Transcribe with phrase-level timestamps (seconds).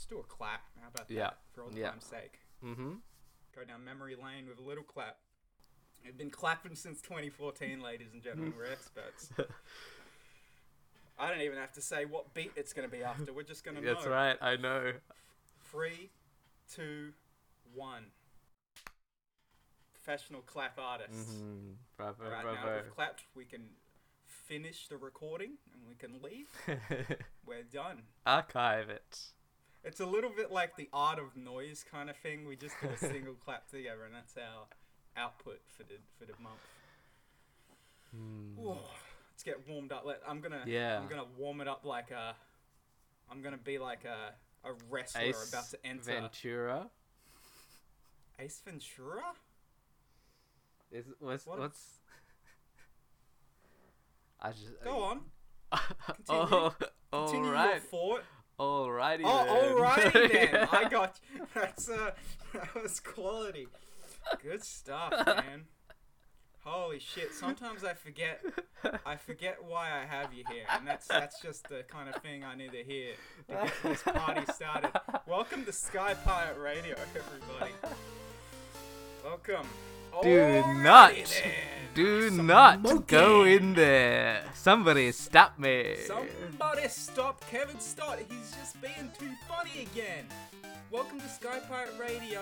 [0.00, 0.62] let's do a clap.
[0.80, 1.24] How about Yeah.
[1.24, 1.38] that?
[1.52, 1.90] For old Yeah.
[1.90, 2.40] time's sake.
[2.64, 2.94] Mm-hmm.
[3.54, 5.18] Go down memory lane with a little clap.
[6.02, 8.54] We've been clapping since 2014, ladies and gentlemen.
[8.56, 9.30] We're experts.
[11.18, 13.30] I don't even have to say what beat it's going to be after.
[13.34, 13.92] We're just going to know.
[13.92, 14.38] That's right.
[14.40, 14.94] I know.
[15.70, 16.08] Three,
[16.74, 17.12] two,
[17.74, 18.06] one.
[19.92, 21.34] Professional clap artists.
[21.34, 21.72] Mm-hmm.
[21.98, 23.24] Bravo, Right now we've clapped.
[23.34, 23.68] We can
[24.24, 26.48] finish the recording and we can leave.
[27.44, 28.04] We're done.
[28.24, 29.32] Archive it.
[29.82, 32.46] It's a little bit like the art of noise kind of thing.
[32.46, 34.66] We just do a single clap together, and that's our
[35.16, 36.60] output for the for the month.
[38.14, 38.60] Hmm.
[38.62, 38.78] Whoa,
[39.32, 40.04] let's get warmed up.
[40.04, 40.98] Let, I'm gonna Yeah.
[40.98, 42.34] I'm gonna warm it up like a.
[43.30, 44.34] I'm gonna be like a
[44.68, 46.90] a wrestler Ace about to enter Ventura.
[48.38, 49.22] Ace Ventura.
[50.92, 51.58] Is what's What?
[51.58, 52.00] what's?
[54.42, 55.20] I just Go on,
[56.30, 56.74] oh,
[57.12, 58.22] all continue your thought.
[58.60, 60.12] Alrighty Oh, then.
[60.12, 60.68] alrighty then.
[60.70, 61.46] I got you.
[61.54, 62.10] That's uh,
[62.52, 63.66] that was quality.
[64.42, 65.64] Good stuff, man.
[66.62, 67.32] Holy shit!
[67.32, 68.42] Sometimes I forget.
[69.06, 72.44] I forget why I have you here, and that's that's just the kind of thing
[72.44, 73.12] I need to hear
[73.48, 74.90] to get this party started.
[75.26, 77.72] Welcome to Sky Pirate Radio, everybody.
[79.24, 79.66] Welcome.
[80.22, 81.14] Do not,
[81.94, 84.44] do Some not go in there.
[84.54, 85.96] Somebody stop me.
[86.06, 88.18] Somebody stop Kevin Stott.
[88.28, 90.26] He's just being too funny again.
[90.90, 92.40] Welcome to Sky Pirate Radio,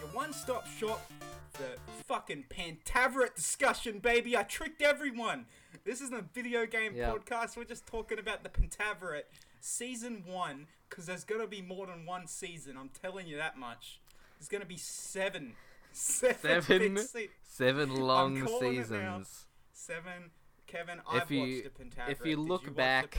[0.00, 1.08] your one-stop shop
[1.52, 1.64] for
[2.08, 4.36] fucking Pentaverate discussion, baby.
[4.36, 5.46] I tricked everyone.
[5.84, 7.10] This isn't a video game Yeah.
[7.10, 7.56] podcast.
[7.56, 9.24] We're just talking about the Pentaverate
[9.60, 12.76] season one, because there's gonna be more than one season.
[12.76, 14.00] I'm telling you that much.
[14.38, 15.54] There's gonna be seven,
[15.92, 19.18] seven, Seven se- Seven long calling it now.
[19.20, 19.46] seasons.
[19.72, 20.30] seven.
[20.66, 22.08] Kevin, I've you- watched the Pentaverate.
[22.10, 23.18] if you look you back-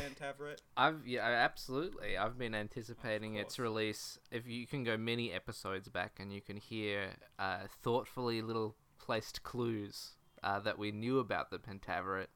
[0.75, 2.17] I've yeah, absolutely.
[2.17, 4.17] I've been anticipating its release.
[4.31, 9.43] If you can go many episodes back and you can hear uh, thoughtfully little placed
[9.43, 12.27] clues uh, that we knew about the Pentaverate,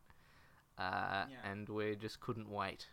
[0.78, 1.52] uh, Yeah.
[1.52, 2.88] and we just couldn't wait.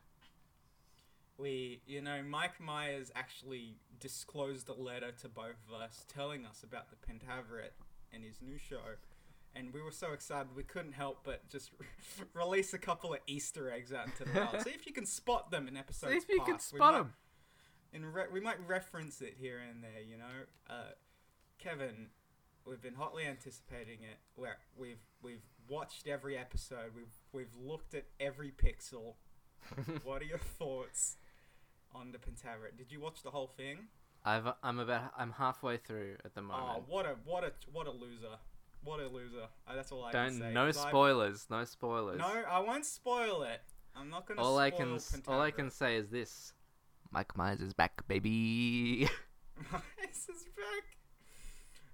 [1.36, 6.62] We, you know, Mike Myers actually disclosed a letter to both of us telling us
[6.62, 7.72] about the Pentaverate
[8.12, 8.96] and his new show.
[9.56, 11.70] And we were so excited we couldn't help but just
[12.34, 14.60] release a couple of Easter eggs out into the world.
[14.64, 16.72] See if you can spot them in episodes See if you can past.
[16.72, 17.12] We spot might- them.
[17.92, 20.24] in re- we might reference it here and there, you know.
[20.68, 20.92] Uh,
[21.58, 22.08] Kevin,
[22.66, 24.18] we've been hotly anticipating it.
[24.76, 26.90] We've we've watched every episode.
[26.94, 29.14] We've we've looked at every pixel.
[30.04, 31.16] what are your thoughts
[31.94, 32.76] on the Pentaverate?
[32.76, 33.78] Did you watch the whole thing?
[34.24, 36.66] I've I'm about I'm halfway through at the moment.
[36.78, 38.36] Oh, what a what a what a loser!
[38.82, 39.46] What a loser!
[39.68, 40.40] Uh, that's all I can say.
[40.40, 42.18] Don't no spoilers, no spoilers.
[42.18, 43.60] No, I won't spoil it.
[43.96, 44.40] I'm not gonna.
[44.40, 46.52] all spoil I can s- all I can say is this:
[47.10, 49.08] Mike Myers is back, baby.
[49.72, 50.84] Myers is back.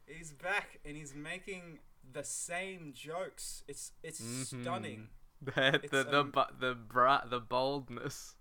[0.07, 1.79] He's back and he's making
[2.13, 3.63] the same jokes.
[3.69, 4.63] It's it's Mhm.
[4.63, 5.09] stunning.
[5.43, 8.35] the the It's, the, um, bu- the bra- the boldness.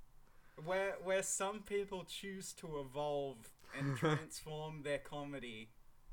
[0.66, 5.70] Where where some people choose to evolve and transform their comedy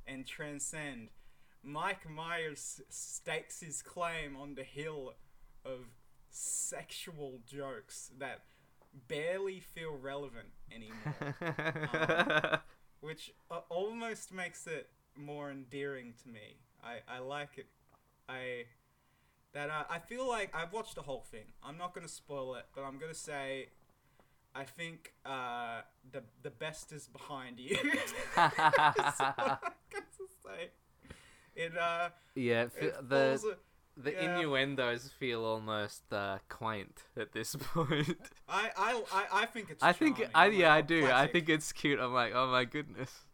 [0.07, 1.09] and transcend.
[1.63, 5.15] Mike Myers stakes his claim on the hill
[5.65, 5.81] of
[6.31, 8.43] sexual jokes that
[9.09, 12.61] barely feel relevant anymore.
[13.01, 16.59] which uh, almost makes it more endearing to me.
[16.83, 17.67] I, I like it.
[18.29, 18.65] I
[19.53, 21.53] that uh, I feel like I've watched the whole thing.
[21.63, 23.69] I'm not gonna spoil it, but I'm gonna say
[24.57, 27.77] I think uh, the the best is behind you.
[28.37, 30.71] That's what say.
[31.55, 34.37] It uh, yeah, it it the a- the yeah.
[34.37, 38.17] innuendos feel almost uh, quaint at this point.
[38.49, 39.83] I, I I I think it's.
[39.83, 40.23] I think.
[40.35, 41.11] I like, yeah I oh, do.
[41.11, 42.01] I think it's cute.
[42.01, 43.26] I'm like, oh my goodness.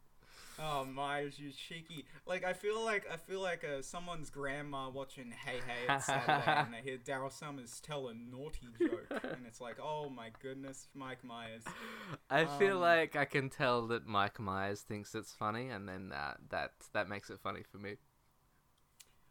[0.59, 2.05] Oh Myers, you cheeky!
[2.27, 6.45] Like I feel like I feel like uh, someone's grandma watching Hey Hey at Saturday,
[6.47, 10.89] and they hear Daryl Somers tell a naughty joke, and it's like, oh my goodness,
[10.95, 11.65] Mike Myers.
[12.31, 16.13] I feel Um, like I can tell that Mike Myers thinks it's funny, and then
[16.13, 17.97] uh, that that makes it funny for me.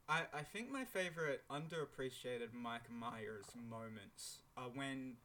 [0.08, 5.18] I I think my favorite underappreciated Mike Myers moments are when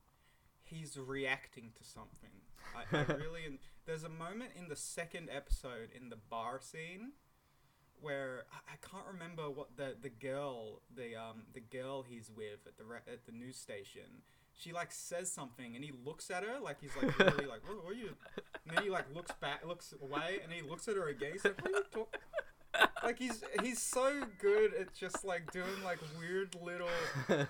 [0.66, 2.30] he's reacting to something.
[2.76, 7.12] I, I really and there's a moment in the second episode in the bar scene
[8.00, 12.66] where I, I can't remember what the the girl the um the girl he's with
[12.66, 14.22] at the re- at the news station.
[14.58, 17.82] She like says something and he looks at her like he's like really like what,
[17.84, 18.10] what are you?
[18.68, 21.30] And then he like looks back, looks away, and he looks at her again.
[21.34, 22.20] He's like, what are you talking?
[23.04, 26.88] like he's he's so good at just like doing like weird little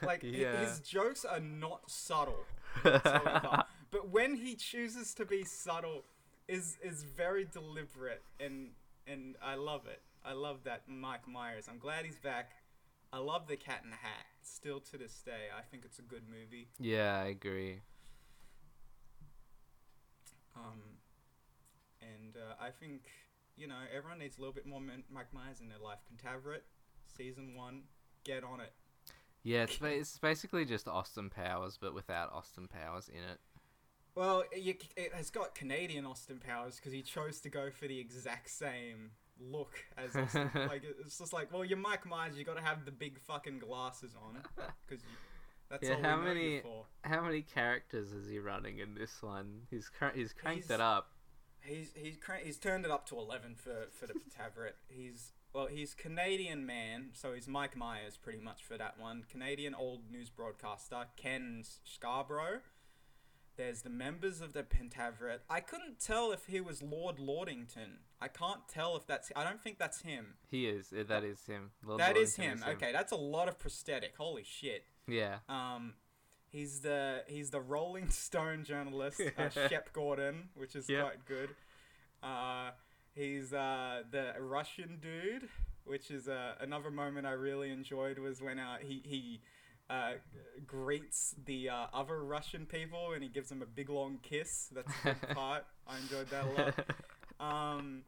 [0.03, 0.59] like Yeah.
[0.61, 2.45] his jokes are not subtle
[3.91, 6.05] but when he chooses to be subtle
[6.49, 8.71] is is very deliberate and
[9.07, 10.03] and I love it.
[10.25, 11.67] I love that Mike Myers.
[11.71, 12.51] I'm glad he's back.
[13.13, 14.27] I love the Cat in the Hat.
[14.43, 16.69] Still to this day, I think it's a good movie.
[16.81, 17.81] Yeah, I agree.
[20.57, 20.81] Um,
[22.01, 23.03] and uh, I think
[23.57, 25.99] you know everyone needs a little bit more Mike Myers in their life.
[26.11, 26.67] Pentaverate,
[27.17, 27.83] season one,
[28.25, 28.73] get on it.
[29.47, 33.39] Yeah, it's, ba- it's basically just Austin Powers, but without Austin Powers in it.
[34.15, 37.99] Well, you, it has got Canadian Austin Powers because he chose to go for the
[38.01, 40.51] exact same look as Austin.
[40.69, 43.59] like it's just like, well, you're Mike Myers, you got to have the big fucking
[43.61, 44.39] glasses on
[44.89, 45.05] because
[45.71, 46.63] that's Yeah, all how we know you many-.
[47.05, 49.61] How many characters is he running in this one?
[49.71, 51.11] He's cr- he's cranked He's- it up.
[51.61, 54.75] He's he's he's turned it up to eleven for for the Taveret.
[54.89, 59.25] He's well, he's Canadian man, so he's Mike Myers pretty much for that one.
[59.31, 62.61] Canadian old news broadcaster Ken Scarborough.
[63.57, 65.39] There's the members of the Pentaverate.
[65.49, 68.01] I couldn't tell if he was Lord Lordington.
[68.21, 69.33] I can't tell if that's.
[69.35, 70.35] I don't think that's him.
[70.51, 70.93] He is.
[70.93, 71.71] uh, That is him.
[71.83, 72.75] Lord That is Wellington him.
[72.77, 74.13] Okay, that's a lot of prosthetic.
[74.19, 74.85] Holy shit.
[75.09, 75.39] Yeah.
[75.49, 75.95] Um,
[76.51, 81.03] he's the he's the Rolling Stone journalist, uh, Shep Gordon, which is Yep.
[81.03, 81.49] quite good.
[82.23, 82.73] Uh,
[83.17, 85.49] he's uh, the Russian dude,
[85.85, 89.41] which is uh, another moment I really enjoyed was when uh, he he
[89.91, 90.13] uh,
[90.67, 94.69] greets the uh, other Russian people and he gives them a big long kiss.
[94.73, 95.65] That's a good part.
[95.89, 96.75] I enjoyed that a lot.
[97.39, 98.05] Um,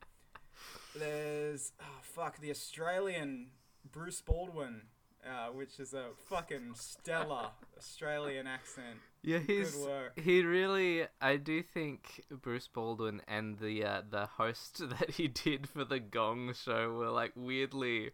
[0.99, 3.49] there's oh fuck the Australian
[3.93, 4.85] Bruce Baldwin,
[5.29, 8.99] uh, which is a fucking stellar Australian accent.
[9.23, 10.21] Yeah, he's Good work.
[10.21, 11.07] he really.
[11.21, 16.01] I do think Bruce Baldwin and the uh, the host that he did for the
[16.01, 18.13] Gong Show were like weirdly.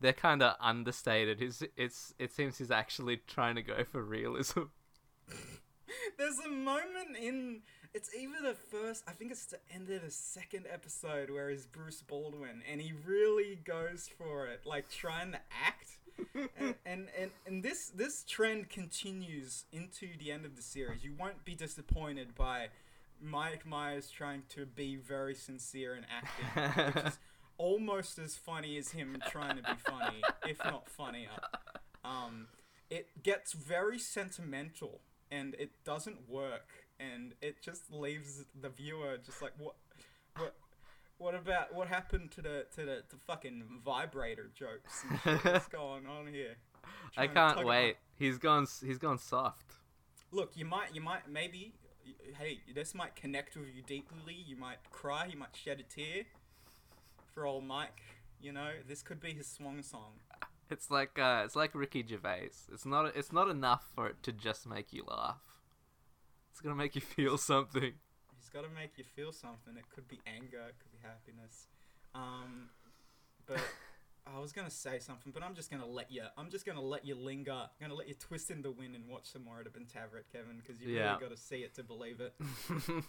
[0.00, 1.40] They're kind of understated.
[1.40, 4.62] His it's it seems he's actually trying to go for realism.
[6.18, 7.62] There's a moment in
[7.94, 11.66] it's either the first I think it's the end of the second episode where he's
[11.66, 15.98] Bruce Baldwin and he really goes for it, like trying to act.
[16.34, 21.04] And, and, and and this this trend continues into the end of the series.
[21.04, 22.68] You won't be disappointed by
[23.20, 27.18] Mike Myers trying to be very sincere in acting, which is
[27.58, 31.30] almost as funny as him trying to be funny, if not funnier.
[32.04, 32.48] Um,
[32.90, 35.00] it gets very sentimental
[35.30, 36.68] and it doesn't work
[37.00, 39.74] and it just leaves the viewer just like what
[40.36, 40.54] what
[41.18, 45.04] what about what happened to the to the, the fucking vibrator jokes
[45.42, 46.56] what's going on here
[47.16, 47.96] I Trying to can't wait.
[48.16, 48.66] He's gone.
[48.84, 49.74] He's gone soft.
[50.32, 51.74] look you might you might maybe
[52.38, 56.24] hey this might connect with you deeply you might cry you might shed a tear
[57.32, 58.02] for old mike
[58.40, 60.12] you know this could be his swan song
[60.70, 62.50] It's like uh, it's like Ricky Gervais.
[62.72, 63.14] It's not.
[63.14, 65.42] It's not enough for it to just make you laugh.
[66.50, 67.94] It's gonna make you feel something.
[68.54, 69.76] Got to make you feel something.
[69.76, 71.66] It could be anger, it could be happiness.
[72.14, 72.68] Um,
[73.46, 73.60] but
[74.34, 76.22] I was gonna say something, but I'm just gonna let you.
[76.38, 77.52] I'm just gonna let you linger.
[77.52, 80.30] I'm gonna let you twist in the wind and watch some more of the Pentaverate,
[80.32, 81.08] Kevin, because you Yeah.
[81.16, 82.34] really got to see it to believe it.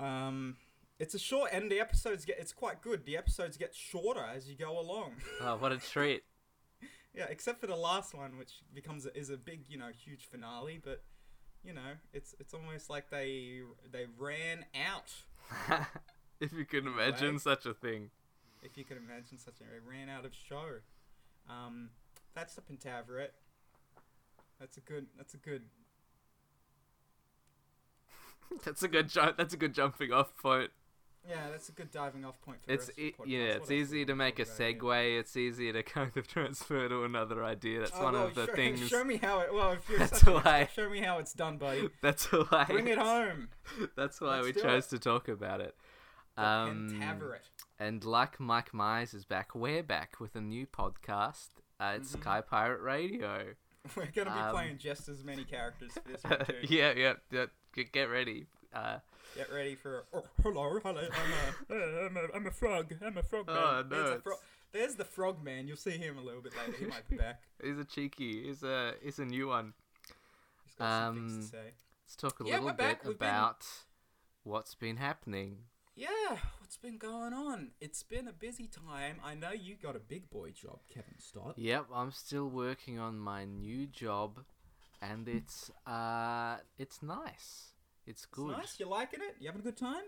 [0.00, 0.56] Um,
[0.98, 2.38] it's a short, and the episodes get.
[2.40, 3.04] It's quite good.
[3.04, 5.12] The episodes get shorter as you go along.
[5.40, 6.22] oh, what a treat!
[7.14, 10.24] yeah, except for the last one, which becomes a, is a big, you know, huge
[10.26, 10.80] finale.
[10.82, 11.02] But
[11.64, 15.12] you know, it's it's almost like they they ran out.
[16.40, 18.10] if you can imagine such a thing.
[18.62, 20.80] if you can imagine such a they ran out of show.
[21.48, 21.90] Um,
[22.34, 23.30] that's the Pentaverate.
[24.60, 25.06] That's a good.
[25.16, 25.62] That's a good.
[28.64, 29.36] That's a good jump.
[29.36, 30.70] That's a good jumping off point.
[31.28, 33.44] Yeah, that's a good diving off point for It's the rest of the e- yeah,
[33.54, 34.74] it's easy to make a talk about here?
[34.74, 35.20] segue.
[35.20, 37.80] It's easy to kind of transfer to another idea.
[37.80, 38.88] That's Oh, one well, of the show, things.
[38.88, 39.52] Show me how it.
[39.54, 41.88] Well, if you're That's why- expert, show me how it's done, buddy.
[42.02, 42.64] That's why.
[42.68, 43.48] Bring it home.
[43.96, 44.90] That's why Let's we chose it.
[44.90, 45.74] to talk about it.
[46.36, 47.00] Um,
[47.78, 51.48] and like Mike Myers is back, we're back with a new podcast.
[51.80, 52.20] Uh, it's Mhm.
[52.20, 53.54] Sky Pirate Radio.
[53.96, 56.54] We're gonna be um, playing just as many characters for this one too.
[56.74, 57.46] yeah, yeah, yeah.
[57.92, 58.46] Get ready.
[58.74, 58.98] Uh,
[59.36, 60.04] Get ready for.
[60.12, 61.00] Oh, hello, hello.
[61.00, 61.32] I'm
[61.70, 62.94] a, uh, I'm a, I'm a frog.
[63.04, 63.56] I'm a frog man.
[63.58, 64.36] Oh, There's, no, a fro-
[64.72, 65.66] There's the frog man.
[65.66, 66.78] You'll see him a little bit later.
[66.78, 67.42] He might be back.
[67.62, 68.44] he's a cheeky.
[68.46, 69.72] He's a he's a new one.
[70.66, 71.72] He's got some things Um, to say.
[72.06, 73.66] Let's talk a Yeah, little bit We've been- about
[74.44, 75.58] what's been happening.
[75.96, 76.08] Yeah,
[76.58, 77.70] what's been going on?
[77.80, 79.18] It's been a busy time.
[79.24, 81.54] I know you got a big boy job, Kevin Stott.
[81.56, 84.40] Yep, I'm still working on my new job,
[85.00, 87.73] and it's uh, it's nice.
[88.06, 88.56] It's It's good.
[88.56, 88.78] nice.
[88.78, 89.36] You liking it?
[89.40, 90.04] You having a good time?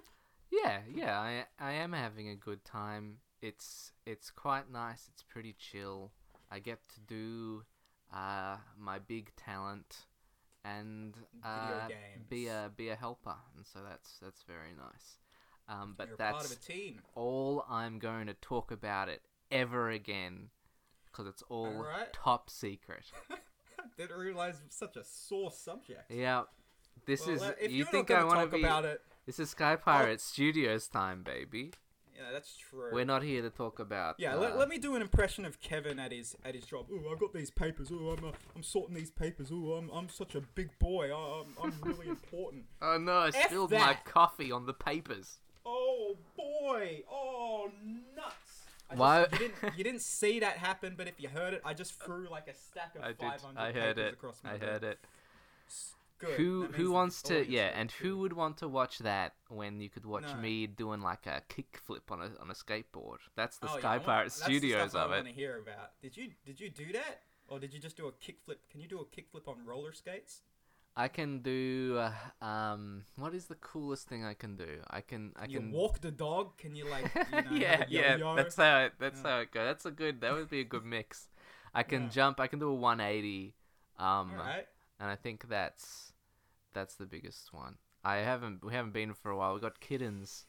[0.51, 3.19] Yeah, yeah, I I am having a good time.
[3.43, 5.09] It's it's quite nice.
[5.13, 6.13] It's pretty chill.
[6.51, 7.65] I get to do
[8.13, 10.07] uh my big talent
[10.65, 11.89] and uh,
[12.29, 15.19] be a be a helper, and so that's that's very nice.
[15.69, 17.01] Um, but You're that's part of a team.
[17.15, 20.51] all I'm going to talk about it ever again
[21.07, 22.13] because it's all Alright.
[22.13, 23.11] top secret.
[23.97, 26.11] Didn't realize it was such a sore subject.
[26.11, 26.43] Yeah.
[27.05, 30.21] This Well, is you think I want to be about it, This is Sky Pirate
[30.21, 31.73] Studios time, baby.
[32.17, 32.89] yeah, that's true.
[32.93, 35.61] We're not here to talk about Yeah, uh, let, let me do an impression of
[35.61, 36.87] Kevin at his at his job.
[36.91, 37.91] Oh, I've got these papers.
[37.93, 39.51] Oh, I'm uh, I'm sorting these papers.
[39.53, 41.15] Oh, I'm I'm such a big boy.
[41.15, 42.65] I, I'm I'm really important.
[42.83, 45.39] Oh no, I F spilled my coffee on the papers.
[45.65, 47.03] Oh boy!
[47.11, 47.71] Oh
[48.17, 48.35] nuts!
[48.89, 51.63] I just- Why- you didn't you didn't see that happen, but if you heard it,
[51.65, 53.19] I just threw like a stack of I did.
[53.19, 54.13] 500 I heard papers it.
[54.15, 54.65] across my I desk.
[54.73, 54.99] heard it.
[56.19, 56.39] Good.
[56.39, 58.05] who who wants to yeah, and too.
[58.09, 60.37] who would want to watch that when you could watch No.
[60.37, 63.19] me doing like a kickflip on a on a skateboard?
[63.35, 65.17] That's the Oh, yeah, Sky I want- Pirate Studios of I it.
[65.19, 66.01] want to hear about.
[66.01, 68.57] Did you did you do that, or did you just do a kickflip?
[68.71, 70.43] Can you do a kickflip on roller skates?
[70.99, 74.79] I can do uh, um what is the coolest thing I can do?
[74.89, 76.57] I can I Can you can walk the dog?
[76.57, 79.31] Can you like you know, yeah, yeah, that's how it, that's Yeah.
[79.31, 79.67] how it goes.
[79.67, 80.23] That's a good.
[80.23, 81.29] That would be a good mix.
[81.75, 82.09] I can Yeah.
[82.09, 82.41] jump.
[82.41, 83.55] I can do a 180.
[83.99, 84.67] Um, All right.
[85.01, 86.13] And I think that's
[86.73, 87.77] that's the biggest one.
[88.05, 89.55] I haven't we haven't been for a while.
[89.55, 90.47] We got kittens.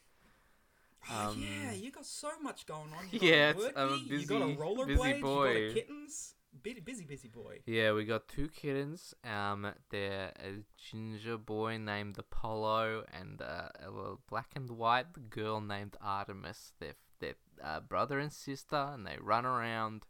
[1.10, 3.08] Oh, Um, yeah, you got so much going on.
[3.12, 5.68] You Yeah, got it's- a I'm a worky, you got a busy- rollerblade, busy you
[5.68, 6.34] got kittens.
[6.64, 7.60] Busy, busy, busy boy.
[7.68, 9.14] Yeah, we got two kittens.
[9.24, 15.62] Um, they're a ginger boy named Apollo and uh, a little black and white girl
[15.62, 16.74] named Artemis.
[16.80, 20.06] They're they're uh, brother and sister, and they run around.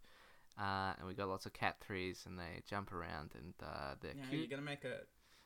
[0.60, 4.14] Uh, and we got lots of cat trees, and they jump around, and uh, they're
[4.16, 4.42] Yeah, cute.
[4.42, 5.02] you're gonna make a,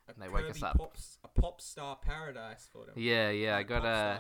[0.10, 0.78] a They wake us up.
[0.78, 2.96] Pop, a pop star paradise for them.
[2.96, 4.20] Yeah, yeah, I got uh,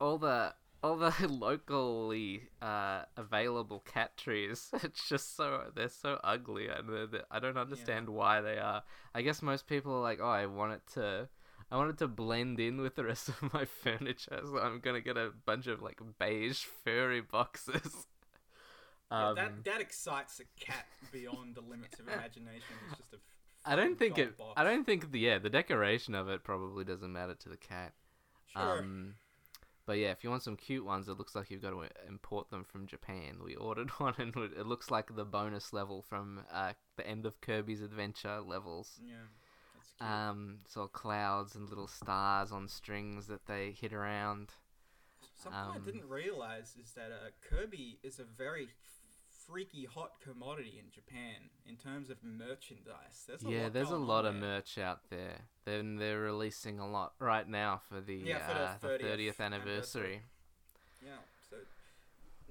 [0.00, 4.70] all the all the locally uh, available cat trees.
[4.82, 8.82] It's just so they're so ugly, and they're, they're- I don't understand why they are.
[9.14, 11.28] I guess most people are like, oh, I want it to.
[11.70, 15.00] I want it to blend in with the rest of my furniture, so I'm gonna
[15.02, 18.06] get a bunch of like beige furry boxes.
[19.10, 22.74] Yeah, Um, that that excites a cat beyond the limits of imagination.
[22.88, 23.16] It's just a.
[23.64, 24.36] I don't think it.
[24.36, 24.54] box.
[24.56, 27.92] I don't think the yeah the decoration of it probably doesn't matter to the cat.
[28.46, 28.78] Sure.
[28.80, 29.14] Um,
[29.88, 32.50] but yeah, if you want some cute ones, it looks like you've got to import
[32.50, 33.38] them from Japan.
[33.42, 37.40] We ordered one, and it looks like the bonus level from uh, the end of
[37.40, 39.00] Kirby's Adventure levels.
[39.02, 39.14] yeah.
[39.74, 40.10] That's cute.
[40.10, 44.50] Um, it's all clouds and little stars on strings that they hit around.
[45.34, 48.68] Something I um, didn't realize is that uh, Kirby is a very
[49.48, 53.24] freaky hot commodity in Japan in terms of merchandise.
[53.26, 54.42] There's a yeah, there's a lot of there.
[54.42, 55.46] merch out there.
[55.64, 59.18] Then they're releasing a lot right now for the Yeah, for the uh, the 30th
[59.18, 60.22] 30th anniversary.
[61.04, 61.12] Yeah,
[61.48, 61.56] so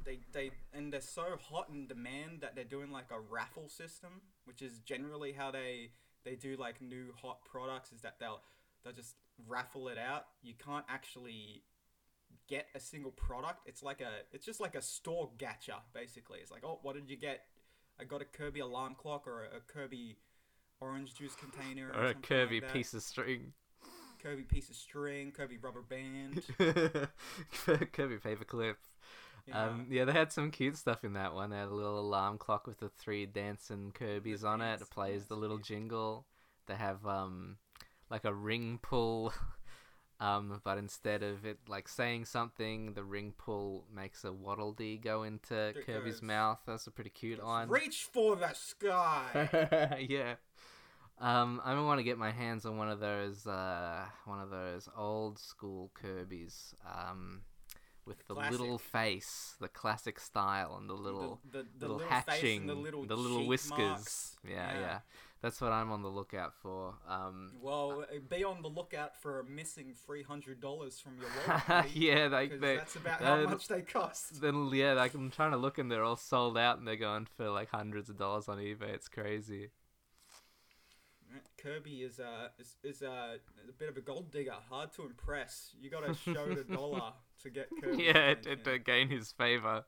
[0.04, 4.22] they they and they're so hot in demand that they're doing like a raffle system,
[4.46, 5.92] which is generally how they
[6.24, 7.92] they do like new hot products.
[7.92, 8.42] Is that they'll
[8.84, 9.16] they'll just
[9.48, 10.25] raffle it out.
[10.42, 11.63] You can't actually
[12.48, 13.62] get a single product.
[13.66, 16.39] It's like a it's just like a store gacha basically.
[16.39, 17.46] It's like oh what did you get?
[18.00, 20.18] I got a Kirby alarm clock or a, a Kirby
[20.80, 23.54] orange juice container or, Or a Kirby like piece of string.
[24.22, 26.44] Kirby piece of string, Kirby rubber band.
[26.58, 28.75] Kirby paperclip.
[29.48, 29.63] Yeah.
[29.63, 31.51] Um, yeah, they had some cute stuff in that one.
[31.51, 34.66] They had a little alarm clock with the three dancing Kirby's on it.
[34.66, 36.25] dance, It plays the little jingle.
[36.68, 37.58] They have um,
[38.10, 39.34] like a ring pull.
[40.20, 44.98] Um, but instead of it like saying something, the ring pull makes a waddle dee
[44.98, 46.60] go into Kirby's mouth.
[46.66, 47.70] That's a pretty cute line.
[47.70, 50.06] Reach for the sky.
[50.10, 50.36] yeah.
[51.20, 54.88] Um, I want to get my hands on one of those, uh, one of those
[54.96, 57.42] old school Kirby's, um,
[58.06, 62.12] with the little face, the classic style, and the little, the, the, the little, little
[62.12, 63.80] hatching, face and the little, whiskers.
[63.80, 64.38] marks.
[64.48, 65.00] Yeah, yeah,
[65.41, 66.96] That's what I'm on the lookout for.
[67.08, 71.29] Um, Well, uh, be on the lookout for a missing three hundred dollars from your
[71.48, 71.86] wallet.
[71.94, 74.41] yeah, they, they, that's about how uh, much they cost.
[74.41, 77.27] then yeah, like I'm trying to look and they're all sold out and they're going
[77.38, 78.89] for like hundreds of dollars on eBay.
[78.94, 79.70] It's crazy.
[81.58, 85.72] Kirby is uh is, is uh, a bit of a gold digger, hard to impress.
[85.79, 87.13] You got to show the dollar
[87.44, 88.03] to get Kirby.
[88.03, 89.86] yeah, to, to gain his favor.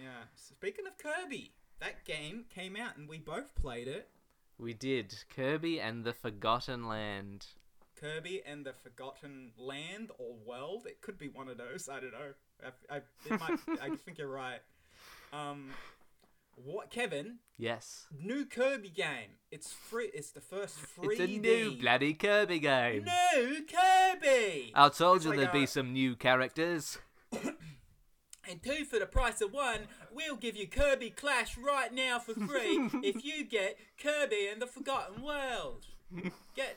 [0.00, 0.24] Yeah.
[0.34, 4.08] Speaking of Kirby, that game came out and we both played it.
[4.58, 7.46] We did Kirby and the Forgotten Land.
[8.00, 10.86] Kirby and the Forgotten Land or World.
[10.86, 11.88] It could be one of those.
[11.88, 12.68] I don't know.
[12.90, 14.60] I, I, it might, I think you're right.
[15.32, 15.70] Um,
[16.56, 17.38] what, Kevin?
[17.58, 18.06] Yes.
[18.16, 19.38] New Kirby game.
[19.50, 20.10] It's free.
[20.14, 21.16] It's the first free.
[21.16, 23.04] It's a new bloody Kirby game.
[23.04, 24.72] New Kirby.
[24.74, 26.98] I told It's you like there'd be some new characters.
[28.48, 29.80] And two for the price of one.
[30.12, 34.66] We'll give you Kirby Clash right now for free if you get Kirby and the
[34.66, 35.86] Forgotten World.
[36.54, 36.76] Get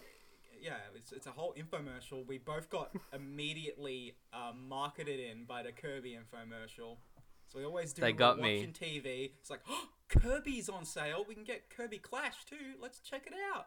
[0.62, 2.26] yeah, it's, it's a whole infomercial.
[2.28, 6.98] We both got immediately uh, marketed in by the Kirby infomercial.
[7.48, 8.02] So we always do.
[8.02, 8.58] They when we're got me.
[8.58, 9.32] watching TV.
[9.40, 11.26] It's like, oh, Kirby's on sale.
[11.28, 12.76] We can get Kirby Clash too.
[12.82, 13.66] Let's check it out.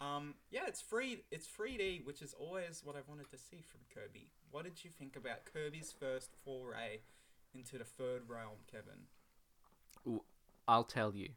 [0.00, 1.24] Um, yeah, it's free.
[1.30, 4.30] It's 3D, which is always what I wanted to see from Kirby.
[4.52, 7.00] What did you think about Kirby's first foray
[7.54, 10.20] into the third realm, Kevin?
[10.68, 11.30] I'll tell you.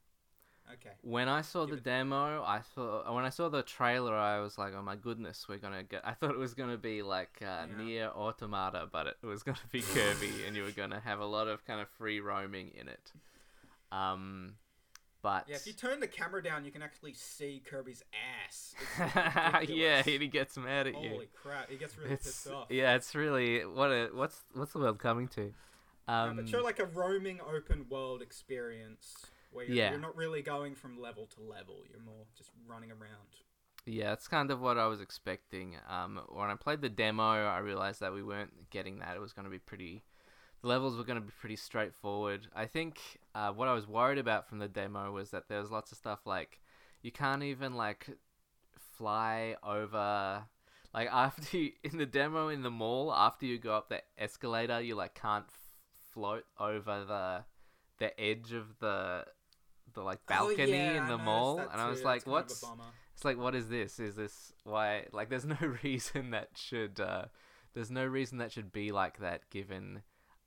[0.73, 0.95] Okay.
[1.01, 4.57] When I saw Give the demo, I thought when I saw the trailer, I was
[4.57, 7.67] like, "Oh my goodness, we're gonna get." I thought it was gonna be like uh,
[7.79, 8.07] Yeah.
[8.09, 11.47] NieR Automata, but it was gonna be Kirby, and you were gonna have a lot
[11.47, 13.11] of kind of free roaming in it.
[13.91, 14.55] Um,
[15.25, 18.03] but Yeah, if you turn the camera down, you can actually see Kirby's
[18.47, 18.75] ass.
[19.67, 21.09] Yeah, he gets mad at you.
[21.09, 21.69] Holy crap!
[21.71, 22.67] He gets really it's pissed off.
[22.69, 25.51] yeah, it's really what a what's what's the world coming to?
[26.07, 29.89] Yeah, Um, but show like a roaming open world experience where you're, Yeah.
[29.91, 31.77] you're not really going from level to level.
[31.89, 33.31] You're more just running around.
[33.87, 35.77] Yeah, that's kind of what I was expecting.
[35.89, 39.15] Um, when I played the demo, I realized that we weren't getting that.
[39.15, 40.03] It was going to be pretty.
[40.61, 42.47] The levels were going to be pretty straightforward.
[42.55, 42.99] I think
[43.35, 45.97] uh, what I was worried about from the demo was that there was lots of
[45.97, 46.61] stuff like
[47.01, 48.07] you can't even like
[48.97, 50.45] fly over.
[50.93, 54.81] Like after you in the demo in the mall, after you go up the escalator,
[54.81, 55.59] you like can't f-
[56.13, 57.43] float over the
[57.99, 59.25] the edge of the
[59.93, 62.63] the like balcony oh, yeah, in the mall, and I was like, "What's?"
[63.13, 63.99] It's like, what is this?
[63.99, 65.05] Is this why?
[65.11, 66.99] Like, there's no reason that should.
[66.99, 67.25] Uh,
[67.73, 70.01] there's no reason that should be like that, given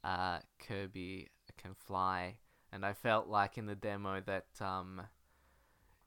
[0.05, 2.37] uh, Kirby can fly,
[2.73, 5.03] and I felt like in the demo that um,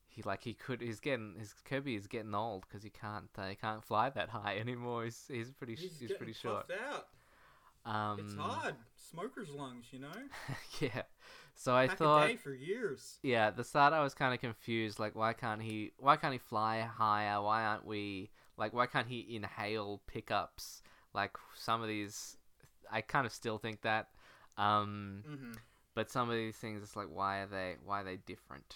[0.08, 0.82] he like he could.
[0.82, 3.30] He's getting his Kirby is getting old because he can't.
[3.38, 5.06] Uh, he can't fly that high anymore.
[5.06, 5.75] He's he's pretty.
[5.75, 6.70] He's, He's, pretty short.
[6.89, 7.08] out.
[7.84, 8.75] Um, It's hard.
[8.96, 10.10] Smoker's lungs, you know.
[10.80, 11.03] yeah.
[11.56, 12.25] So I Pack thought.
[12.25, 13.20] a day for years.
[13.24, 15.00] Yeah, at the start I was kind of confused.
[15.00, 15.91] Like, why can't he?
[15.98, 17.41] Why can't he fly higher?
[17.41, 18.30] Why aren't we?
[18.58, 20.84] Like, why can't he inhale pickups?
[21.13, 22.38] Like some of these,
[22.91, 24.10] I kind of still think that.
[24.58, 25.51] Um, hmm
[25.93, 27.75] but some of these things, it's like, why are they?
[27.83, 28.75] Why are they different?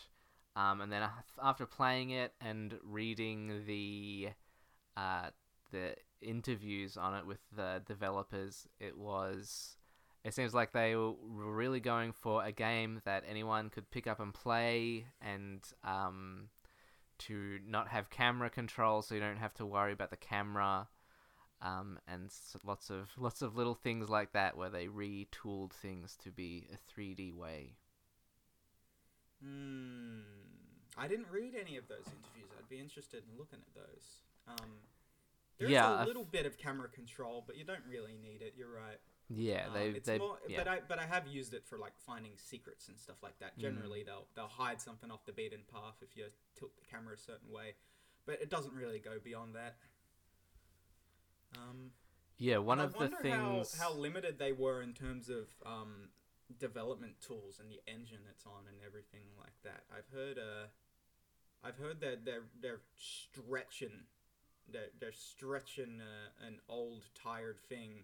[0.55, 1.03] Um, and then
[1.43, 4.29] after playing it and reading the,
[4.95, 5.29] uh,
[5.71, 9.75] the interviews on it with the developers, it was.
[10.23, 14.19] It seems like they were really going for a game that anyone could pick up
[14.19, 16.49] and play, and um,
[17.19, 20.87] to not have camera control, so you don't have to worry about the camera,
[21.61, 22.29] um, and
[22.63, 26.77] lots of lots of little things like that where they retooled things to be a
[26.77, 27.77] 3D way.
[29.41, 30.21] Hmm.
[30.97, 32.51] I didn't read any of those interviews.
[32.57, 34.21] I'd be interested in looking at those.
[34.47, 34.79] Um,
[35.59, 38.53] there's Yeah, a little bit of camera control, but you don't really need it.
[38.57, 38.99] You're right.
[39.29, 40.57] Yeah, Um, they it's they more, yeah.
[40.59, 43.57] but I but I have used it for like finding secrets and stuff like that.
[43.57, 43.61] Mm.
[43.61, 46.25] Generally, they'll they'll hide something off the beaten path if you
[46.57, 47.73] tilt the camera a certain way,
[48.25, 49.77] but it doesn't really go beyond that.
[51.55, 51.91] Um,
[52.37, 53.73] yeah, one of I the things.
[53.73, 56.09] how, how limited they were in terms of um,
[56.59, 59.83] development tools and the engine it's on and everything like that.
[59.91, 60.67] I've heard uh,
[61.63, 64.05] I've heard that they're they're stretching,
[64.71, 68.03] they're, they're stretching uh, an old tired thing.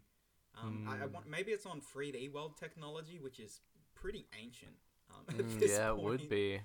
[0.58, 1.14] Um, I, I Mm.
[1.14, 3.62] want maybe it's on 3D World technology, which is
[3.96, 4.76] pretty ancient.
[5.12, 6.62] Um, Mm, yeah, it would be.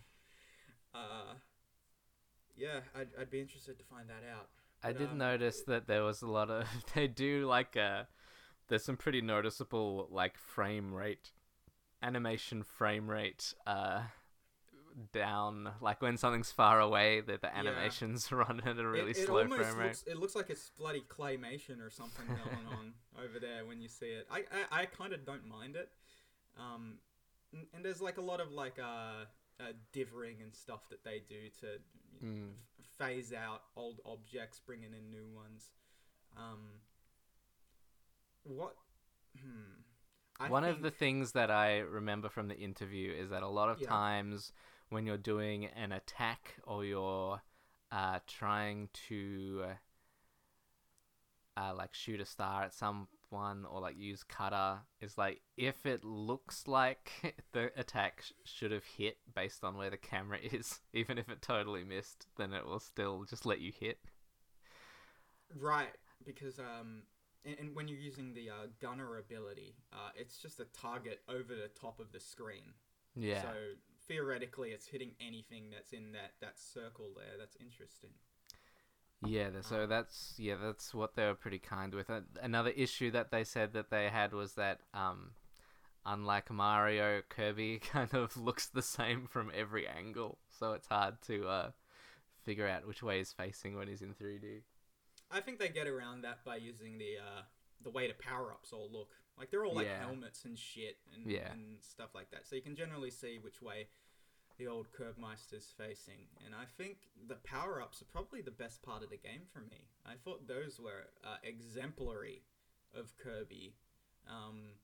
[0.94, 1.34] Uh,
[2.56, 4.48] yeah, I'd, I'd be interested to find that out.
[4.86, 8.04] I did um, notice that there was a lot of they do like uh
[8.68, 11.30] there's some pretty noticeable like frame rate
[12.02, 14.02] animation frame rate uh
[15.12, 17.58] down like when something's far away the, the Yeah.
[17.58, 20.70] animations run at a really it, it slow frame rate looks, It looks like it's
[20.70, 24.26] bloody claymation or something going on over there when you see it.
[24.30, 25.90] I I, I kind of don't mind it.
[26.58, 26.98] Um,
[27.74, 29.24] and there's like a lot of like uh,
[29.60, 31.66] uh dithering and stuff that they do to
[32.24, 32.52] Mm.
[32.98, 35.70] Phase out old objects, bringing in new ones.
[36.36, 36.80] Um,
[38.44, 38.74] what?
[39.40, 39.82] Hmm.
[40.38, 43.70] I One of the things that I remember from the interview is that a lot
[43.70, 43.88] of Yeah.
[43.88, 44.52] times
[44.90, 47.42] when you're doing an attack or you're
[47.90, 49.76] uh, trying to
[51.56, 52.74] uh, like shoot a star at
[53.28, 58.70] someone or like use cutter is like if it looks like the attack sh- should
[58.70, 62.66] have hit based on where the camera is, even if it totally missed, then it
[62.66, 63.98] will still just let you hit.
[65.60, 67.02] Right, because um,
[67.44, 71.54] and, and when you're using the uh, gunner ability, uh, it's just a target over
[71.54, 72.74] the top of the screen.
[73.14, 73.42] Yeah.
[73.42, 73.48] So
[74.08, 77.38] theoretically, it's hitting anything that's in that that circle there.
[77.38, 78.10] That's interesting.
[79.24, 82.10] Yeah, so that's yeah, that's what they were pretty kind with.
[82.10, 85.30] Uh, Another issue that they said that they had was that um,
[86.04, 91.46] unlike Mario, Kirby kind of looks the same from every angle, so it's hard to
[91.48, 91.70] uh,
[92.44, 94.60] figure out which way he's facing when he's in 3D.
[95.30, 97.42] I think they get around that by using the uh,
[97.82, 99.10] the way the power ups all look.
[99.38, 99.98] Like they're all like Yeah.
[100.00, 101.52] helmets and shit and, Yeah.
[101.52, 102.46] and stuff like that.
[102.46, 103.88] So you can generally see which way
[104.58, 106.28] the old Curbmeister's facing.
[106.44, 106.96] And I think
[107.28, 109.88] the power ups are probably the best part of the game for me.
[110.04, 112.42] I thought those were uh, exemplary
[112.94, 113.74] of Kirby.
[114.28, 114.74] Um,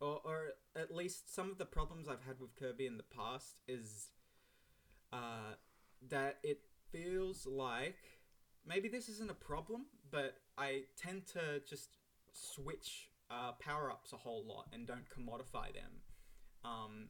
[0.00, 0.42] or, or
[0.74, 4.10] at least some of the problems I've had with Kirby in the past is
[5.12, 5.54] uh,
[6.08, 6.60] that it
[6.92, 7.98] feels like
[8.66, 11.96] maybe this isn't a problem, but I tend to just
[12.32, 16.02] switch uh, power ups a whole lot and don't commodify them.
[16.64, 17.08] Um,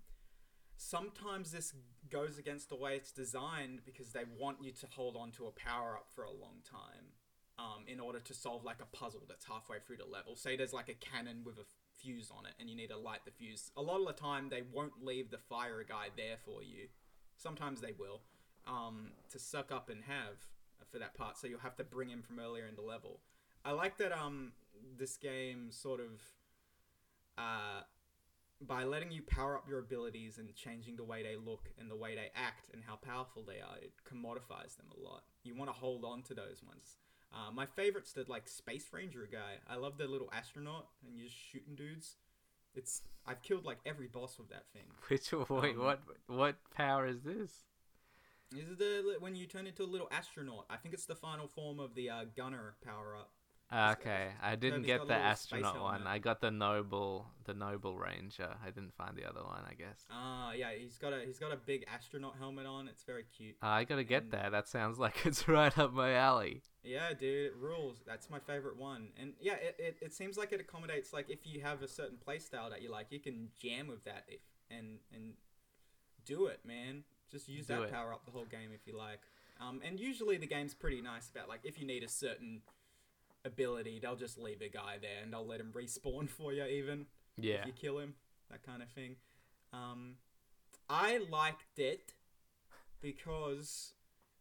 [0.77, 1.73] sometimes this
[2.11, 5.51] goes against the way it's designed because they want you to hold on to a
[5.51, 7.13] power up for a long time
[7.59, 10.37] um, in order to solve like a puzzle that's halfway through the level.
[10.37, 11.65] Say there's like a cannon with a
[11.99, 13.71] fuse on it and you need to light the fuse.
[13.77, 16.89] A lot of the time they won't leave the fire guy there for you.
[17.37, 18.21] Sometimes they will
[18.67, 20.47] um, to suck up and have
[20.91, 23.21] for that part, so you'll have to bring him from earlier in the level.
[23.65, 24.53] I like that um
[24.99, 26.23] this game sort of
[27.37, 27.83] uh
[28.61, 31.97] by letting you power up your abilities and changing the way they look and the
[31.97, 35.25] way they act and how powerful they are, it commodifies them a lot.
[35.43, 36.97] You want to hold on to those ones.
[37.33, 39.59] Uh, my favorite's the like space ranger guy.
[39.69, 42.17] I love the little astronaut and you're just shooting dudes.
[42.75, 44.85] It's I've killed like every boss with that thing.
[45.09, 47.51] Which wait, Um, what what power is this?
[48.53, 50.67] This is the when you turn into a little astronaut.
[50.71, 53.33] I think it's the final form of the uh, gunner power up.
[53.73, 56.07] Okay, I didn't get the a little space astronaut one.
[56.07, 58.49] I got the noble, the noble ranger.
[58.65, 59.63] I didn't find the other one.
[59.69, 60.05] I guess.
[60.11, 62.87] Ah, yeah, he's got a he's got a big astronaut helmet on.
[62.87, 63.57] It's very cute.
[63.63, 64.53] Uh, I gotta get And- that.
[64.53, 66.63] That sounds like it's right up my alley.
[66.85, 68.03] Yeah, dude, it rules.
[68.07, 69.09] That's my favorite one.
[69.21, 72.19] And yeah, it, it, it seems like it accommodates like if you have a certain
[72.25, 74.39] playstyle that you like, you can jam with that if
[74.71, 75.33] and and
[76.25, 77.03] do it, man.
[77.29, 77.93] Just use Do that it.
[77.93, 79.21] power up the whole game if you like.
[79.61, 82.63] Um, and usually the game's pretty nice about like if you need a certain
[83.47, 87.07] ability, they'll just leave a guy there and they'll let him respawn for you even
[87.39, 87.61] Yeah.
[87.61, 88.15] if you kill him,
[88.51, 89.17] that kind of thing.
[89.73, 90.17] Um,
[90.89, 92.15] I liked it
[93.01, 93.93] because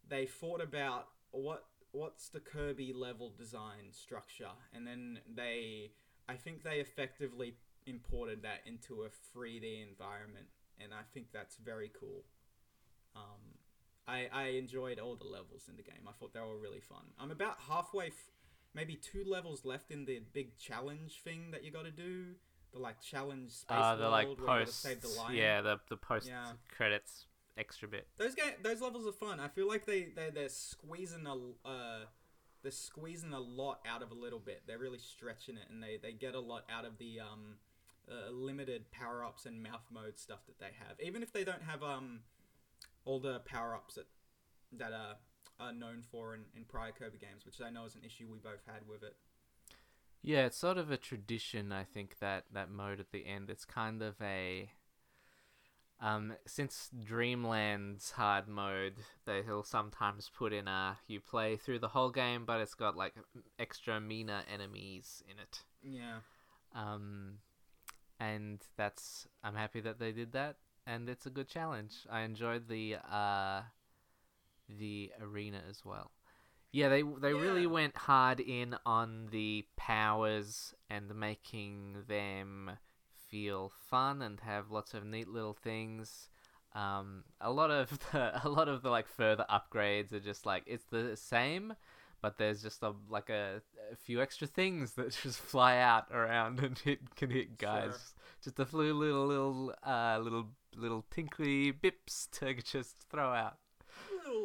[0.08, 5.92] they thought about what what's the Kirby level design structure, and then they,
[6.28, 7.54] I think they effectively
[7.86, 10.46] imported that into a 3D environment,
[10.78, 12.24] and I think that's very cool.
[13.14, 13.56] Um,
[14.06, 16.06] I I enjoyed all the levels in the game.
[16.08, 17.04] I thought they were really fun.
[17.18, 18.08] I'm about halfway.
[18.08, 18.30] F-
[18.76, 22.34] maybe two levels left in the big challenge thing that you got to do.
[22.72, 25.36] The like challenge space Uh, the world like where you gotta save the lion.
[25.36, 26.52] Yeah, the the post Yeah.
[26.68, 28.06] credits extra bit.
[28.18, 29.40] Those game, those levels are fun.
[29.40, 31.34] I feel like they they they're squeezing a
[31.66, 32.04] uh,
[32.62, 34.64] they're squeezing a lot out of a little bit.
[34.66, 37.56] They're really stretching it, and they they get a lot out of the um
[38.10, 41.00] uh, limited power ups and mouth mode stuff that they have.
[41.00, 42.20] Even if they don't have um
[43.06, 44.06] all the power ups that
[44.72, 45.16] that are
[45.58, 48.38] are known for in, in prior Kirby games, which I know is an issue we
[48.38, 49.16] both had with it.
[50.22, 51.72] Yeah, it's sort of a tradition.
[51.72, 53.48] I think that that mode at the end.
[53.48, 54.70] It's kind of a
[56.00, 62.10] um since Dreamland's hard mode, they'll sometimes put in a you play through the whole
[62.10, 63.14] game, but it's got like
[63.58, 65.62] extra meaner enemies in it.
[65.82, 66.18] Yeah.
[66.74, 67.38] Um,
[68.18, 70.56] and that's I'm happy that they did that,
[70.86, 71.94] and it's a good challenge.
[72.10, 73.62] I enjoyed the uh,
[74.68, 76.10] the arena as well.
[76.72, 82.72] Yeah, they they really went hard in on the powers and making them
[83.30, 86.28] feel fun and have lots of neat little things.
[86.74, 90.64] Um, a lot of the a lot of the like further upgrades are just like
[90.66, 91.74] it's the same,
[92.20, 96.60] but there's just a like a, a few extra things that just fly out around
[96.60, 97.84] and hit can hit guys.
[97.84, 98.22] Sure.
[98.44, 103.56] Just a few little little uh little little tinkly bips to just throw out.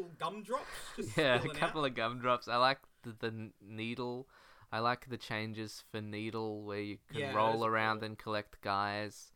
[0.01, 0.65] Little gumdrops.
[0.95, 1.87] Just yeah, a couple out.
[1.87, 2.47] of gumdrops.
[2.47, 4.27] I like the, the needle.
[4.71, 8.05] I like the changes for needle where you can Yeah, roll around cool.
[8.07, 9.31] and collect guys.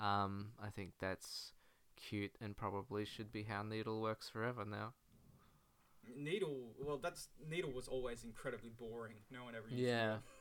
[0.00, 1.52] Um, I think that's
[1.96, 4.94] cute and probably should be how needle works forever now.
[6.16, 6.74] Needle.
[6.82, 9.16] Well, that's Needle was always incredibly boring.
[9.30, 10.06] No one ever used Yeah.
[10.06, 10.22] Needle.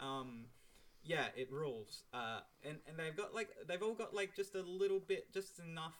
[0.00, 0.46] Um,
[1.04, 2.02] yeah, it rules.
[2.12, 5.60] Uh, and and they've got like they've all got like just a little bit, just
[5.60, 5.94] enough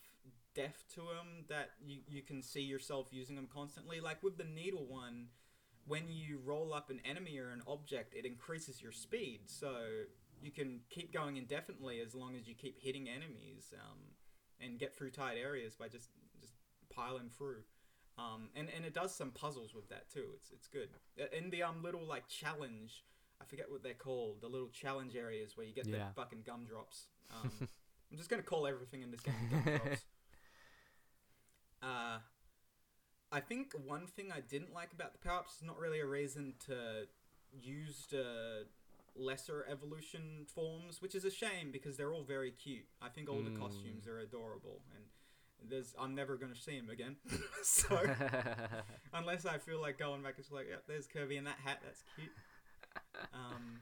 [0.54, 4.00] depth to them that you you can see yourself using them constantly.
[4.00, 5.26] Like with the Needle one,
[5.86, 9.74] when you roll up an enemy or an object, it increases your speed, so
[10.40, 13.72] you can keep going indefinitely as long as you keep hitting enemies.
[13.74, 13.98] Um,
[14.60, 16.10] and get through tight areas by just
[16.40, 16.52] just
[16.88, 17.64] piling through.
[18.16, 20.26] Um, and, and it does some puzzles with that too.
[20.36, 20.88] It's it's good.
[21.36, 23.04] In the um little like challenge,
[23.40, 24.40] I forget what they're called.
[24.40, 25.96] The little challenge areas where you get Yeah.
[25.98, 27.06] the fucking gumdrops.
[27.32, 27.50] Um,
[28.12, 30.04] I'm just gonna call everything in this game gumdrops.
[31.82, 32.18] uh,
[33.30, 36.06] I think one thing I didn't like about the power ups is not really a
[36.06, 37.06] reason to
[37.60, 38.66] use the
[39.14, 42.86] lesser evolution forms, which is a shame because they're all very cute.
[43.00, 43.58] I think all the Mm.
[43.58, 45.04] costumes are adorable, and
[45.70, 47.16] there's I'm never gonna see them again.
[47.62, 47.98] so
[49.12, 51.80] unless I feel like going back, it's like, yep, there's Kirby in that hat.
[51.84, 52.30] That's cute.
[53.32, 53.80] Um,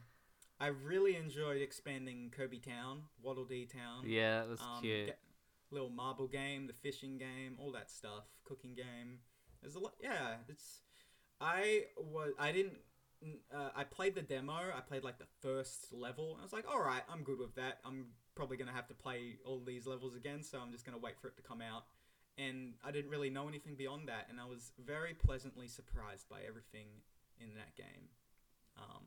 [0.59, 4.03] I really enjoyed expanding Kirby Town, Waddle Dee Town.
[4.05, 5.07] yeah, it was Um, cute.
[5.07, 5.19] get-
[5.71, 9.19] little marble game, the fishing game, all that stuff, cooking game.
[9.61, 9.93] There's a lot.
[10.01, 10.81] Yeah, it's.
[11.39, 12.33] I was.
[12.39, 12.77] I didn't.
[13.53, 14.53] Uh, I played the demo.
[14.53, 16.37] I played like the first level.
[16.39, 17.79] I was like, all right, I'm good with that.
[17.85, 21.19] I'm probably gonna have to play all these levels again, so I'm just gonna wait
[21.19, 21.85] for it to come out.
[22.37, 26.39] And I didn't really know anything beyond that, and I was very pleasantly surprised by
[26.47, 26.87] everything
[27.39, 28.09] in that game,
[28.77, 29.03] um,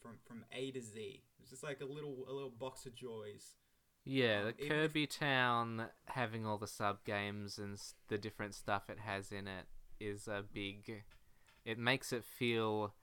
[0.00, 1.00] from from A to Z.
[1.00, 3.56] It was just like a little a little box of joys.
[4.06, 8.54] Yeah, Um, the even if- Kirby Town having all the sub games and the different
[8.54, 9.66] stuff it has in it
[10.00, 11.02] is a big.
[11.64, 12.94] It makes it feel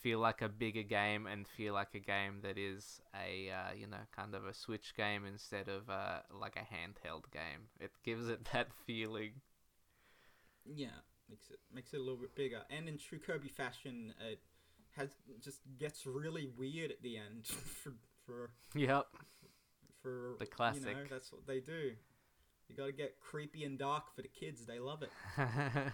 [0.00, 3.86] feel like a bigger game and feel like a game that is a uh, you
[3.86, 7.68] know kind of a Switch game instead of uh, like a handheld game.
[7.78, 9.42] It gives it that feeling.
[10.64, 10.88] Yeah,
[11.28, 12.62] makes it makes it a little bit bigger.
[12.70, 14.40] And in true Kirby fashion, it
[14.96, 17.46] has just gets really weird at the end
[17.82, 17.92] for
[18.24, 19.06] for Yep.
[20.08, 21.10] For The You know, classic.
[21.10, 21.92] that's what they do.
[22.68, 24.66] You got to get creepy and dark for the kids.
[24.66, 25.10] They love it.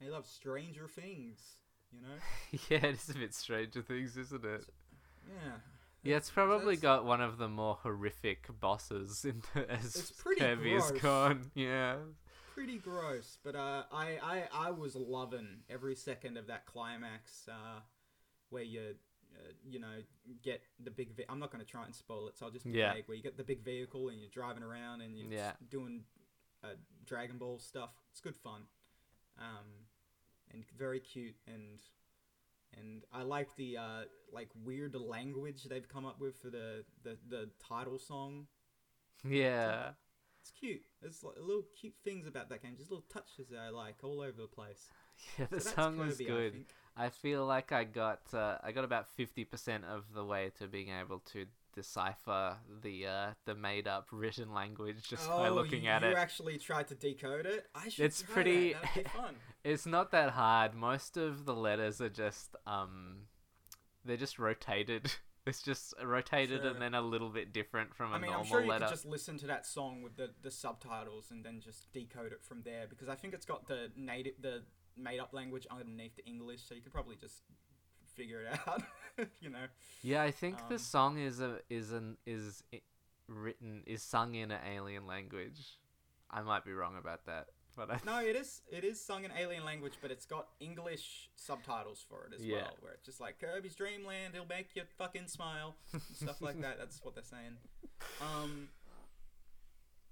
[0.00, 1.38] They love Stranger Things.
[1.90, 2.58] You know.
[2.68, 4.64] yeah, it is a bit Stranger Things, isn't it?
[5.26, 5.52] Yeah.
[6.02, 10.10] Yeah, it's probably that's- got one of the more horrific bosses in the, as It's
[10.10, 11.50] pretty Kirby is gone.
[11.54, 11.96] Yeah.
[12.54, 17.80] Pretty gross, but uh, I, I I was loving every second of that climax uh,
[18.50, 18.96] where you
[19.34, 19.96] uh, you know
[20.42, 21.14] get the big.
[21.16, 22.92] Ve- I'm not going to try and spoil it, so I'll just be Yeah.
[22.94, 23.04] vague.
[23.06, 25.52] Where you get the big vehicle and you're driving around and you're Yeah.
[25.70, 26.04] doing
[26.64, 26.68] uh,
[27.04, 27.90] Dragon Ball stuff.
[28.10, 28.62] It's good fun,
[29.38, 29.66] um,
[30.52, 31.80] and very cute and.
[32.78, 37.16] And I like the uh, like weird language they've come up with for the, the,
[37.26, 38.48] the title song.
[39.26, 39.90] Yeah.
[40.42, 40.82] It's cute.
[41.00, 44.20] There's like little cute things about that game, just little touches that I like all
[44.20, 44.90] over the place.
[45.38, 46.64] Yeah, the So song was Kirby, I good.
[46.96, 50.66] I feel like I got uh, I got about fifty percent of the way to
[50.66, 55.84] being able to decipher the uh, the made up written language just by Oh, looking
[55.84, 56.16] you, at you it.
[56.16, 57.66] actually tried to decode it.
[57.74, 58.06] I should.
[58.06, 58.82] It's pretty- That.
[58.82, 59.34] That'd be fun.
[59.64, 60.74] It's not that hard.
[60.74, 63.22] Most of the letters are just um,
[64.04, 65.12] they're just rotated.
[65.48, 66.70] It's just rotated Sure.
[66.72, 68.86] and then a little bit different from a I mean, normal I'm sure you letter.
[68.86, 72.42] could just listen to that song with the, the subtitles and then just decode it
[72.42, 74.64] from there because I think it's got the native the
[74.96, 77.42] made up language underneath the English, so you could probably just
[78.14, 78.82] figure it out.
[79.40, 79.66] you know.
[80.02, 82.62] Yeah, I think the Um, song is a is an is
[83.28, 85.78] written is sung in an alien language.
[86.30, 89.32] I might be wrong about that, but I No, it is it is sung in
[89.32, 92.56] alien language, but it's got English subtitles for it as Yeah.
[92.62, 95.76] well, where it's just like Kirby's Dreamland, he'll make you fucking smile,
[96.14, 96.78] stuff like that.
[96.78, 97.56] That's what they're saying.
[98.20, 98.68] Um,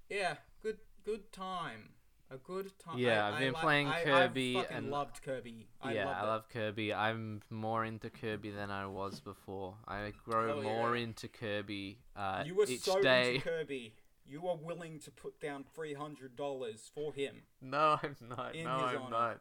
[0.09, 1.91] yeah, good good time,
[2.31, 2.99] a good time.
[2.99, 5.69] Yeah, I- I've I been li- playing I- I Kirby fucking and- loved Kirby.
[5.83, 6.93] I yeah, I love Kirby.
[6.95, 9.77] I'm more into Kirby than I was before.
[9.87, 11.03] I grow more yeah.
[11.05, 13.37] into Kirby uh, You were each so day.
[13.37, 13.95] into Kirby.
[14.27, 17.43] You were willing to put down three hundred dollars for him.
[17.61, 18.55] No, I'm not.
[18.55, 19.11] In no, his I'm honor.
[19.11, 19.41] not.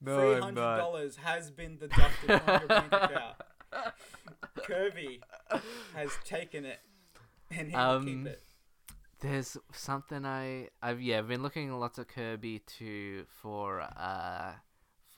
[0.00, 0.76] No, Three I'm hundred not.
[0.76, 3.36] dollars has been deducted from your bank account.
[4.64, 5.20] Kirby
[5.94, 6.80] has taken it,
[7.50, 8.42] and he'll Um, keep it.
[9.20, 14.52] There's something I I've yeah I've been looking at lots of Kirby to for uh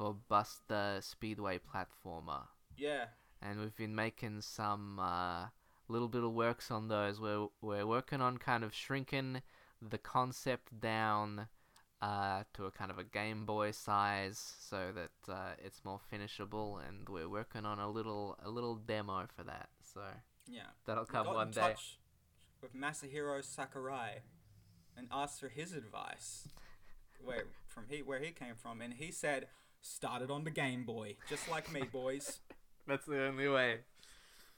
[0.00, 2.44] for Buster Speedway platformer,
[2.78, 3.04] Yeah,
[3.42, 5.48] and we've been making some uh,
[5.88, 7.20] little bit of works on those.
[7.20, 9.42] We're we're working on kind of shrinking
[9.82, 11.48] the concept down
[12.00, 16.78] uh, to a kind of a Game Boy size so that uh, it's more finishable,
[16.78, 19.68] and we're working on a little a little demo for that.
[19.82, 20.00] So
[20.46, 20.62] yeah.
[20.86, 21.60] that'll come one day.
[21.60, 21.99] touch
[22.62, 24.22] with Masahiro Sakurai
[24.96, 26.48] and asked for his advice,
[27.24, 29.46] where from he where he came from, and he said,
[29.80, 32.40] "Started on the Game Boy, just like me, boys.
[32.86, 33.80] That's the only way.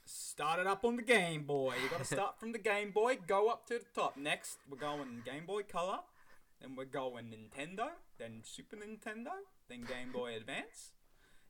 [0.05, 1.75] Started up on the Game Boy.
[1.81, 4.17] You got to start from the Game Boy, go up to the top.
[4.17, 5.99] Next, we're going Game Boy Color,
[6.61, 9.31] then we're going Nintendo, then Super Nintendo,
[9.69, 10.91] then Game Boy Advance.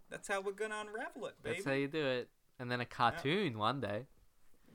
[0.10, 1.56] That's how we're gonna unravel it, baby.
[1.56, 2.30] That's how you do it.
[2.60, 4.06] And then a cartoon one day.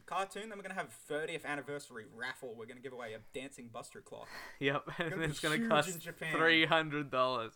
[0.09, 0.49] Cartoon.
[0.49, 2.55] Then we're gonna have 30th anniversary raffle.
[2.59, 4.29] We're gonna give away a dancing Buster clock.
[4.61, 7.53] Yep, and Gonna it's gonna cost three hundred dollars.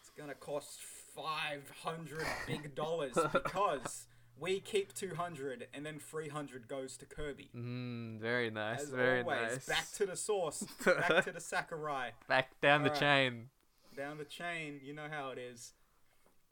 [0.00, 0.80] It's gonna cost
[1.14, 4.06] 500 big dollars because
[4.38, 7.50] we keep 200 and then 300 goes to Kirby.
[7.54, 9.66] Mm, very nice, As very always, nice.
[9.66, 12.12] back to the source, back to the Sakurai.
[12.28, 13.00] Back down the Alright.
[13.00, 13.48] chain.
[13.96, 14.80] down the chain.
[14.82, 15.72] You know how it is.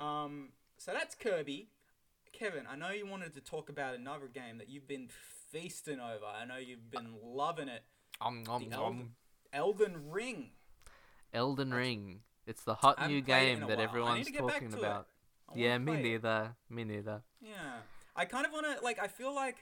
[0.00, 1.68] Um, so that's Kirby.
[2.38, 5.08] Kevin, I know you wanted to talk about another game that you've been
[5.50, 6.24] feasting over.
[6.24, 7.82] I know you've been loving it.
[8.20, 9.10] Um, um, The um.
[9.52, 10.50] Elden, Ring.
[11.34, 12.20] Elden Ring.
[12.46, 13.80] It's the hot new game that while.
[13.80, 15.08] Everyone's to get back talking about.
[15.54, 16.02] Yeah, me it.
[16.02, 16.54] neither.
[16.70, 17.22] Me neither.
[17.40, 17.78] Yeah,
[18.14, 19.00] I kind of want to like.
[19.02, 19.56] I feel like,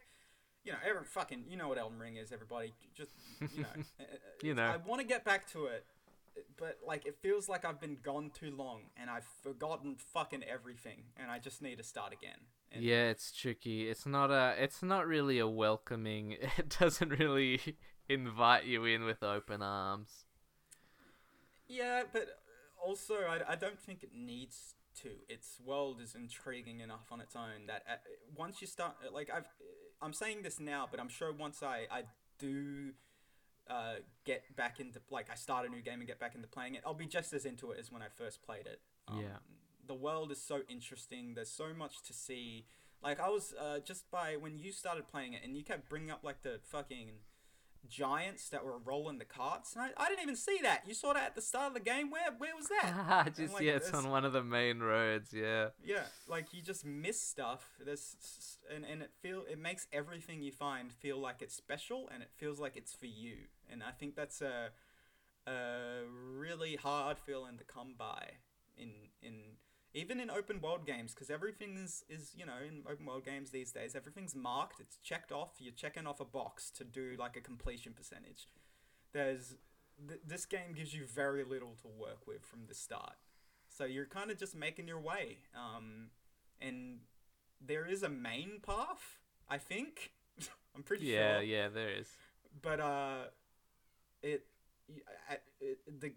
[0.64, 2.30] you know, every fucking, you know what Elden Ring is.
[2.30, 3.68] Everybody, just you know,
[4.00, 4.06] uh, uh,
[4.42, 4.64] You know.
[4.64, 5.86] I want to get back to it,
[6.58, 11.04] but like it feels like I've been gone too long and I've forgotten fucking everything,
[11.16, 12.38] and I just need to start again.
[12.72, 13.88] And Yeah, it's tricky.
[13.88, 14.54] It's not a.
[14.58, 16.36] It's not really a welcoming.
[16.58, 17.60] It doesn't really
[18.08, 20.24] invite you in with open arms.
[21.68, 22.40] Yeah, but
[22.84, 25.10] also I, I don't think it needs to.
[25.28, 27.96] Its world is intriguing enough on its own that uh,
[28.36, 29.46] once you start, like I've,
[30.00, 32.02] I'm saying this now, but I'm sure once I I
[32.38, 32.92] do.
[33.68, 36.76] Uh, get back into like I start a new game and get back into playing
[36.76, 36.82] it.
[36.86, 38.80] I'll be just as into it as when I first played it.
[39.08, 39.38] Um, Yeah.
[39.86, 41.34] The world is so interesting.
[41.34, 42.66] There's so much to see.
[43.02, 46.10] Like I was uh, just by when you started playing it and you kept bringing
[46.10, 47.10] up like the fucking
[47.88, 49.74] giants that were rolling the carts.
[49.74, 50.82] And I, I didn't even see that.
[50.86, 52.10] You saw that at the start of the game.
[52.10, 53.34] Where where was that?
[53.36, 55.32] just like, yeah, it's on one of the main roads.
[55.32, 55.68] Yeah.
[55.84, 57.64] Yeah, like you just miss stuff.
[57.84, 58.16] There's
[58.74, 62.30] and and it feel it makes everything you find feel like it's special and it
[62.36, 63.36] feels like it's for you.
[63.70, 64.70] And I think that's a
[65.46, 66.02] a
[66.36, 68.32] really hard feeling to come by
[68.76, 68.90] in
[69.22, 69.34] in
[69.96, 73.50] even in open world games because everything is is you know in open world games
[73.50, 74.78] these days everything's marked.
[74.80, 75.52] It's checked off.
[75.58, 78.46] You're checking off a box to do like a completion percentage.
[79.12, 79.56] There's
[80.08, 83.16] th- this game gives you very little to work with from the start.
[83.68, 85.38] So you're kind of just making your way.
[85.54, 86.10] Um,
[86.60, 87.00] and
[87.60, 90.12] there is a main path, I think.
[90.76, 91.42] I'm pretty Yeah, sure.
[91.42, 92.08] yeah, yeah, there is.
[92.62, 93.24] But uh,
[94.22, 94.46] it,
[94.88, 96.12] y- I- it the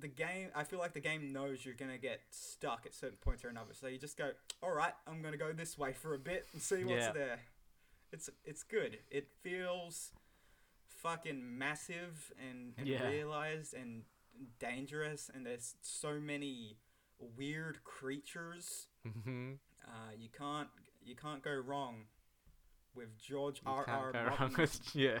[0.00, 0.48] the game.
[0.54, 3.72] I feel like the game knows you're gonna get stuck at certain points or another.
[3.74, 4.30] So you just go,
[4.62, 7.12] all right, I'm gonna go this way for a bit and see what's Yeah.
[7.12, 7.40] there.
[8.12, 8.98] It's it's good.
[9.10, 10.12] It feels
[10.88, 13.06] fucking massive and, and Yeah.
[13.08, 14.04] realized and
[14.58, 16.76] dangerous and there's so many
[17.36, 20.68] weird creatures hmm uh, you can't
[21.04, 22.04] you can't go wrong
[22.94, 23.84] with George You R.
[23.88, 24.12] R.
[24.12, 25.20] go wrong with yeah.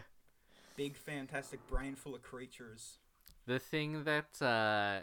[0.76, 2.98] big fantastic brain full of creatures.
[3.48, 5.00] The thing that uh,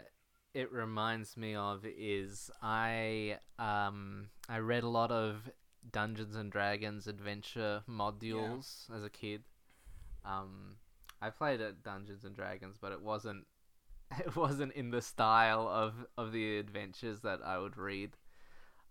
[0.54, 5.50] it reminds me of is I um I read a lot of
[5.90, 9.42] Dungeons and Dragons adventure modules as a kid.
[10.24, 10.76] Um,
[11.20, 13.48] I played at Dungeons and Dragons, but it wasn't
[14.20, 18.16] it wasn't in the style of of the adventures that I would read.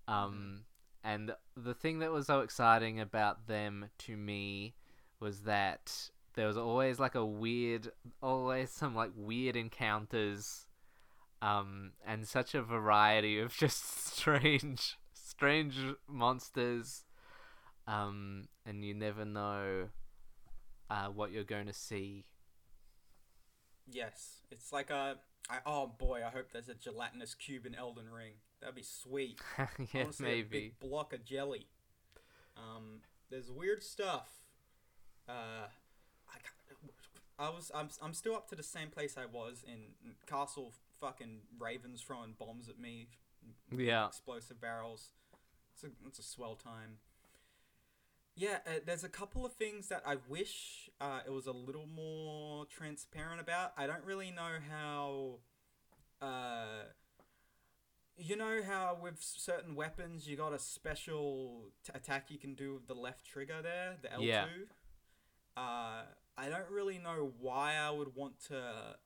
[0.06, 0.66] Um,
[1.02, 4.76] and the thing that was so exciting about them to me
[5.22, 10.68] was that there was always like a weird, always some like weird encounters,
[11.42, 17.04] um, and such a variety of just strange, strange monsters,
[17.88, 19.90] um, and you never know,
[20.90, 22.26] uh, what you're going to see.
[23.88, 25.18] Yes, it's like a.
[25.50, 28.34] I, oh boy, I hope there's a gelatinous cube in Elden Ring.
[28.60, 29.40] That'd be sweet.
[29.58, 29.68] Yeah,
[30.02, 30.48] wanna see a maybe.
[30.50, 31.68] big block of jelly.
[32.58, 34.28] Um, there's weird stuff.
[35.30, 35.68] Uh,
[37.38, 40.74] I was I'm I'm still up to the same place I was in Castle.
[41.02, 43.10] Fucking ravens throwing bombs at me.
[43.76, 44.08] Yeah.
[44.08, 45.12] explosive barrels.
[45.74, 47.00] It's a it's a swell time.
[48.38, 51.88] Yeah, uh, there's a couple of things that I wish uh, it was a little
[51.88, 53.72] more transparent about.
[53.78, 55.36] I don't really know how.
[56.22, 56.86] Uh,
[58.18, 62.74] you know how with certain weapons you got a special t- attack you can do
[62.76, 64.26] with the left trigger there, the L two.
[64.26, 64.46] Yeah.
[66.38, 68.98] I don't really know why I would want to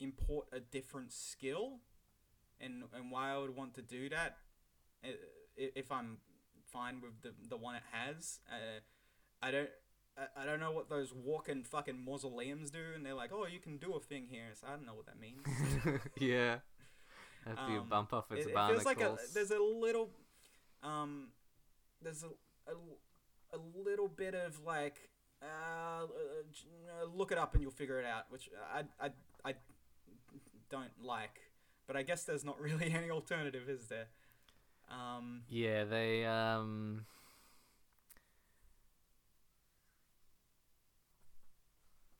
[0.00, 1.80] import a different skill,
[2.60, 4.38] and and why I would want to do that,
[5.56, 6.18] if I'm
[6.70, 8.40] fine with the the one it has.
[8.50, 8.80] Uh,
[9.42, 9.70] I don't.
[10.36, 13.78] I- don't know what those walking fucking mausoleums do, and they're like, "Oh, you can
[13.78, 15.40] do a thing here." So I don't know what that means.
[16.18, 16.58] yeah.
[17.46, 18.84] After you Um, bump off its it, it barnacles.
[18.84, 20.10] feels like a, there's a little,
[20.82, 21.28] um,
[22.02, 22.28] there's a,
[22.70, 22.74] a,
[23.56, 25.08] a little bit of like,
[25.42, 29.10] uh, uh, uh, look it up and you'll figure it out, which I, I,
[29.44, 29.54] I
[30.70, 31.40] don't like.
[31.86, 34.06] But I guess there's not really any alternative, is there?
[34.90, 37.06] Um, Yeah, they um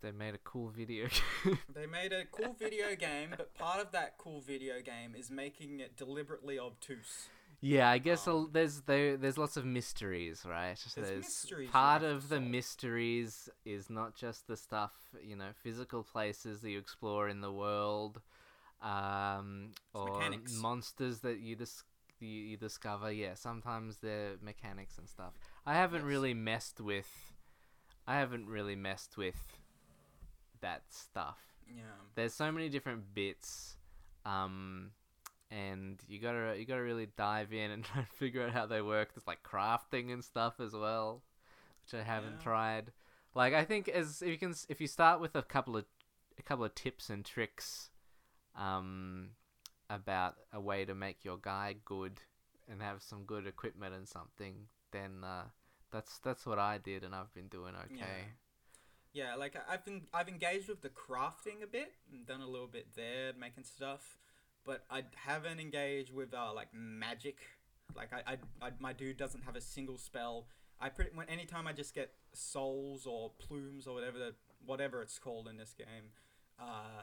[0.03, 1.09] they made a cool video.
[1.75, 5.81] they made a cool video game, but part of that cool video game is making
[5.81, 7.29] it deliberately obtuse.
[7.63, 10.77] Yeah, I guess Um, there's there there's lots of mysteries, right?
[10.97, 14.93] There's mysteries part of the mysteries is not just the stuff,
[15.23, 18.21] you know, physical places that you explore in the world.
[18.83, 20.53] um, or mechanics.
[20.55, 21.85] monsters that you dis-
[22.21, 23.13] you, you discover.
[23.13, 25.33] Yeah, sometimes they're mechanics and stuff.
[25.65, 26.09] I haven't Yes.
[26.15, 27.33] really messed with.
[28.09, 29.41] I haven't really messed with
[30.61, 31.39] that stuff.
[31.69, 31.83] Yeah.
[32.17, 33.77] There's so many different bits,
[34.27, 34.91] um,
[35.53, 38.83] and you gotta you gotta really dive in and try and figure out how they
[38.83, 39.15] work.
[39.15, 41.23] There's like crafting and stuff as well,
[41.85, 42.43] which I haven't Yeah.
[42.43, 42.93] tried.
[43.35, 45.85] Like I think as if you can if you start with a couple of
[46.39, 47.91] a couple of tips and tricks,
[48.57, 49.31] um,
[49.91, 52.21] about a way to make your guy good
[52.71, 54.55] and have some good equipment and something,
[54.93, 55.45] then uh,
[55.91, 58.25] that's that's what I did, and I've been doing okay.
[59.13, 62.47] Yeah, like I- I've been I've engaged with the crafting a bit and done a
[62.49, 64.17] little bit there, making stuff,
[64.65, 67.39] but I haven't engaged with uh like magic.
[67.97, 70.47] Like I, I, I my dude doesn't have a single spell.
[70.81, 74.35] I pretty when anytime I just get souls or plumes or whatever the,
[74.65, 76.11] whatever it's called in this game,
[76.59, 77.03] uh,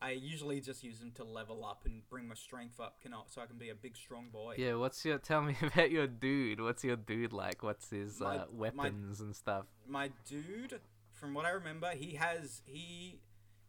[0.00, 3.40] I usually just use them to level up and bring my strength up, can so
[3.40, 4.56] I can be a big strong boy.
[4.58, 5.18] Yeah, what's your?
[5.18, 6.60] Tell me about your dude.
[6.60, 7.62] What's your dude like?
[7.62, 9.64] What's his My- uh, weapons and stuff?
[9.88, 10.80] my dude,
[11.14, 13.20] from what I remember, he has he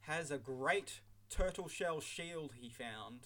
[0.02, 3.21] has a great turtle shell shield he found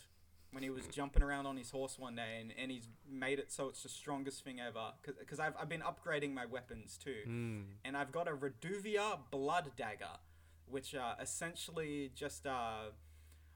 [0.52, 3.50] when he was jumping around on his horse one day, and, and he's made it
[3.52, 4.92] so it's the strongest thing ever.
[5.20, 7.64] Because I've, I've been upgrading my weapons too, Mm.
[7.86, 10.18] and I've got a Reduvia Blood Dagger,
[10.66, 12.90] which uh, essentially just uh,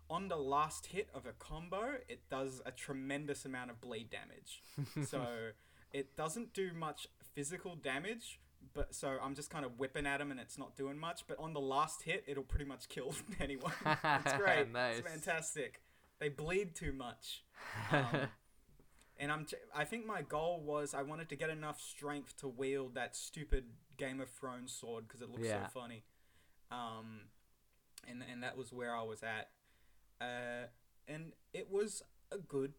[0.10, 4.62] on the last hit of a combo, it does a tremendous amount of bleed damage.
[5.10, 5.50] so
[5.92, 8.40] it doesn't do much physical damage,
[8.74, 11.26] but so I'm just kind of whipping at him and it's not doing much.
[11.28, 13.74] But on the last hit, it'll pretty much kill anyone.
[13.86, 14.72] it's great.
[14.72, 15.00] Nice.
[15.00, 15.82] It's fantastic.
[16.20, 17.44] They bleed too much.
[17.92, 18.28] Um,
[19.18, 22.96] and I'm, I think my goal was I wanted to get enough strength to wield
[22.96, 23.64] that stupid
[23.98, 25.68] Game of Thrones sword because it looks Yeah.
[25.68, 26.04] so funny.
[26.70, 27.22] Um,
[28.10, 29.50] and and that was where I was at.
[30.20, 30.68] Uh,
[31.08, 32.74] and it was a good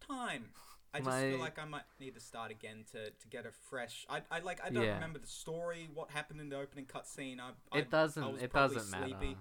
[0.00, 0.46] time.
[0.94, 4.06] I just feel like I might need to start again to, to get a fresh.
[4.08, 4.94] I, I like I don't Yeah.
[4.94, 7.38] remember the story, what happened in the opening cutscene.
[7.40, 8.22] I, I It doesn't.
[8.22, 9.06] I It doesn't matter.
[9.18, 9.36] sleepy.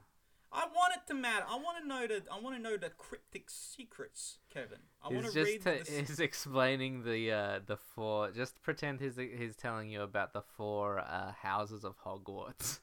[0.52, 1.46] I want it to matter.
[1.50, 4.80] I want to know the I want to know the cryptic secrets, Kevin.
[5.04, 8.32] I want to just read t- the he's explaining the uh, the four.
[8.32, 12.80] Just pretend he's he's telling you about the four uh, houses of Hogwarts.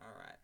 [0.00, 0.36] All right,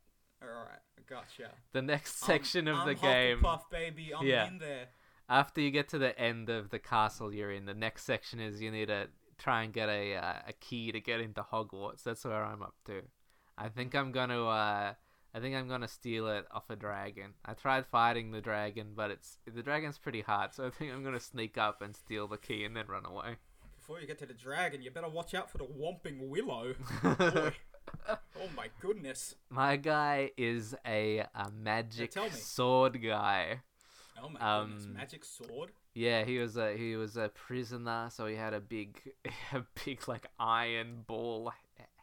[0.42, 1.50] all right, gotcha.
[1.72, 3.38] The next I'm- section of I'm the game.
[3.40, 4.12] Hufflepuff, baby.
[4.14, 4.46] I'm Yeah.
[4.48, 4.88] in there.
[5.30, 8.60] After you get to the end of the castle you're in, the next section is
[8.60, 9.06] you need to
[9.38, 12.02] try and get a uh, a key to get into Hogwarts.
[12.02, 13.02] That's where I'm up to.
[13.56, 14.94] I think I'm gonna uh,
[15.32, 17.34] I think I'm gonna steal it off a dragon.
[17.44, 21.04] I tried fighting the dragon, but it's the dragon's pretty hard, so I think I'm
[21.04, 23.36] gonna sneak up and steal the key and then run away.
[23.78, 26.74] Before you get to the dragon, you better watch out for the Whomping Willow.
[27.02, 27.52] Boy.
[28.08, 29.36] oh my goodness.
[29.48, 33.60] My guy is a, a magic sword guy.
[34.22, 34.84] Oh my goodness.
[34.86, 35.70] Um, Magic sword.
[35.94, 39.00] Yeah, he was a he was a prisoner, so he had a big
[39.52, 41.52] a big like iron ball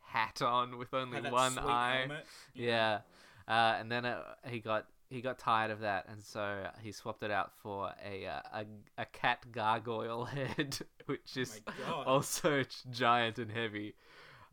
[0.03, 1.99] hat on with only Had one eye.
[1.99, 2.25] helmet.
[2.53, 2.99] Yeah,
[3.47, 7.23] uh, and then uh, he got he got tired of that, and so he swapped
[7.23, 8.65] it out for a uh, a,
[9.01, 10.25] a cat gargoyle
[10.57, 12.07] head, which is my God.
[12.07, 13.93] also giant and heavy.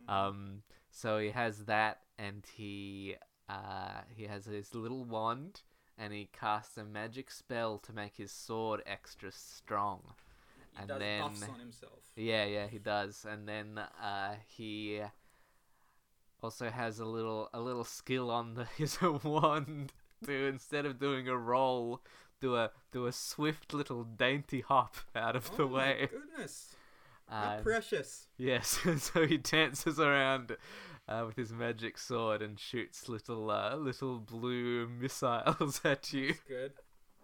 [0.09, 0.13] Mhm.
[0.13, 3.17] Um, so he has that, and he
[3.49, 5.63] uh, he has his little wand,
[5.99, 10.01] and he casts a magic spell to make his sword extra strong.
[10.73, 12.01] he and does then- buffs on himself.
[12.17, 13.27] Yeah, yeah, he does.
[13.29, 15.01] And then uh, he
[16.43, 19.93] also has a little a little skill on the, his wand
[20.25, 22.01] to instead of doing a roll,
[22.41, 26.09] do a do a swift little dainty hop out of the oh way.
[26.13, 26.77] my goodness.
[27.27, 28.29] Um, precious.
[28.37, 30.57] yes, so he dances around
[31.09, 36.29] uh, with his magic sword and shoots little uh, little blue missiles at you.
[36.29, 36.73] That's good.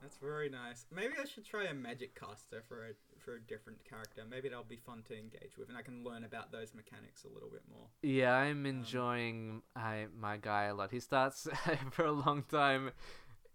[0.03, 0.87] That's very nice.
[0.95, 4.23] Maybe I should try a magic caster for a for a different character.
[4.29, 7.29] Maybe that'll be fun to engage with, and I can learn about those mechanics a
[7.29, 7.87] little bit more.
[8.03, 10.91] Yeah, I'm enjoying I, my guy a lot.
[10.91, 11.47] He starts
[11.91, 12.93] for a long time.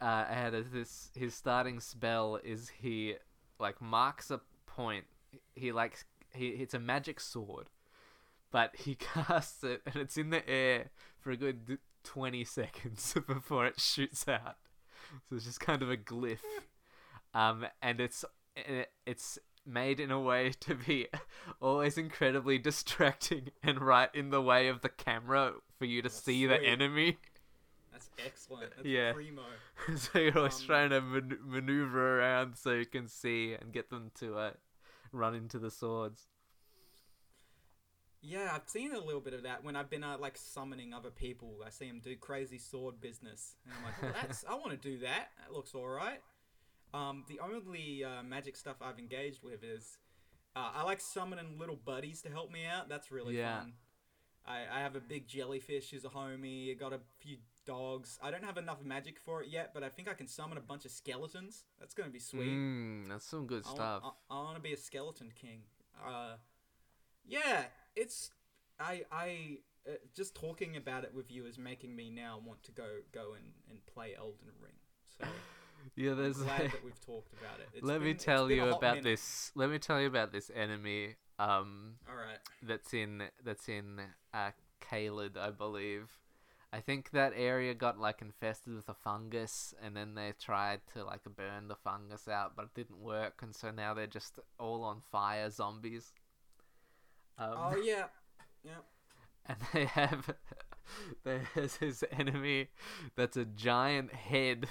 [0.01, 3.15] Uh, ahead of this, his starting spell is he
[3.59, 5.05] like marks a point.
[5.55, 7.69] He like he it's a magic sword,
[8.56, 10.86] but he casts it and it's in the air
[11.20, 14.56] for a good twenty seconds before it shoots out.
[15.30, 16.39] So it's just kind of a glyph,
[17.34, 18.24] um, and it's
[19.06, 21.08] it's made in a way to be
[21.62, 26.12] always incredibly distracting and right in the way of the camera for you to Oh,
[26.12, 27.18] see the enemy.
[27.91, 28.72] That's excellent.
[28.78, 29.12] That's Yeah.
[29.12, 29.41] primo.
[29.97, 33.89] so you're always Um, trying to man- maneuver around so you can see and get
[33.89, 34.51] them to uh,
[35.12, 36.28] run into the swords.
[38.28, 41.11] Yeah, I've seen a little bit of that when I've been uh, like summoning other
[41.11, 41.59] people.
[41.65, 44.78] I see them do crazy sword business, and I'm like, well, that's I want to
[44.78, 45.30] do that.
[45.39, 46.21] That looks all right.
[46.93, 49.97] Um, the only uh, magic stuff I've engaged with is
[50.55, 52.89] uh, I like summoning little buddies to help me out.
[52.89, 53.59] That's really Yeah.
[53.59, 53.73] fun.
[54.47, 56.71] I, I have a big jellyfish as a homie.
[56.71, 58.19] I got a few dogs.
[58.21, 60.61] I don't have enough magic for it yet, but I think I can summon a
[60.61, 61.63] bunch of skeletons.
[61.80, 62.47] That's gonna be sweet.
[62.49, 64.03] Mm, that's some good I stuff.
[64.30, 65.61] I, want to be a skeleton king.
[66.07, 66.36] Uh,
[67.28, 67.63] yeah,
[67.95, 68.31] it's
[68.79, 72.71] I I uh, just talking about it with you is making me now want to
[72.71, 74.73] go go and, and play Elden Ring.
[75.19, 75.25] So
[75.95, 76.37] yeah, I'm there's.
[76.37, 77.69] glad that we've talked about it.
[77.73, 79.03] It's let me been- it's tell you about minute.
[79.03, 79.51] this.
[79.55, 81.15] Let me tell you about this enemy.
[81.37, 82.39] Um, All right.
[82.63, 83.99] that's in that's in
[84.33, 84.51] uh,
[84.89, 86.09] Caelid, I believe.
[86.73, 91.03] I think that area got like infested with a fungus, and then they tried to
[91.05, 94.83] like burn the fungus out, but it didn't work, and so now they're just all
[94.83, 96.11] on fire zombies.
[97.38, 98.05] Um, Oh yeah,
[98.63, 98.71] yeah.
[99.47, 100.33] and they have
[101.23, 102.67] there's this enemy
[103.15, 104.67] that's a giant head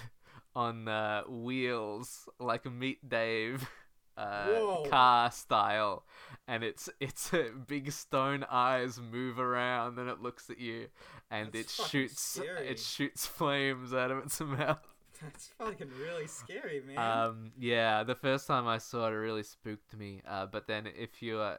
[0.54, 3.68] on uh, wheels like a meat dave
[4.16, 6.04] uh, car style
[6.46, 10.86] and it's it's uh, big stone eyes move around and it looks at you
[11.30, 12.68] and That's it shoots scary.
[12.68, 14.78] it shoots flames out of its mouth
[15.20, 16.98] That's fucking really scary, man.
[16.98, 20.20] um, yeah, the first time I saw it, it really spooked me.
[20.28, 21.56] Uh, but then if you uh,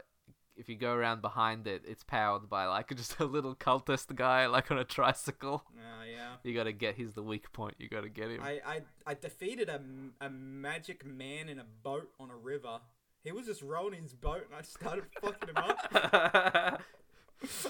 [0.58, 4.48] if you go around behind it, it's powered by like just a little cultist guy,
[4.48, 5.64] like on a tricycle.
[5.76, 6.36] Oh yeah.
[6.44, 6.96] You gotta get.
[6.96, 7.76] He's the weak point.
[7.78, 8.42] You gotta get him.
[8.42, 9.82] I, I, I defeated a,
[10.22, 12.80] a magic man in a boat on a river.
[13.24, 16.82] He was just rowing his boat and I started fucking him up.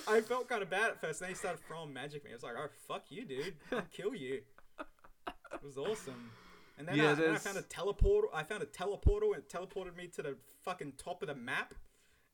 [0.07, 1.21] I felt kind of bad at first.
[1.21, 2.31] Then he started throwing magic at me.
[2.31, 3.55] I was like, oh, fuck you, dude.
[3.71, 4.41] I'll kill you.
[5.53, 6.31] It was awesome.
[6.77, 8.25] And then, Yeah, I, then I found a teleportal.
[8.33, 11.73] I found a teleportal and it teleported me to the fucking top of the map.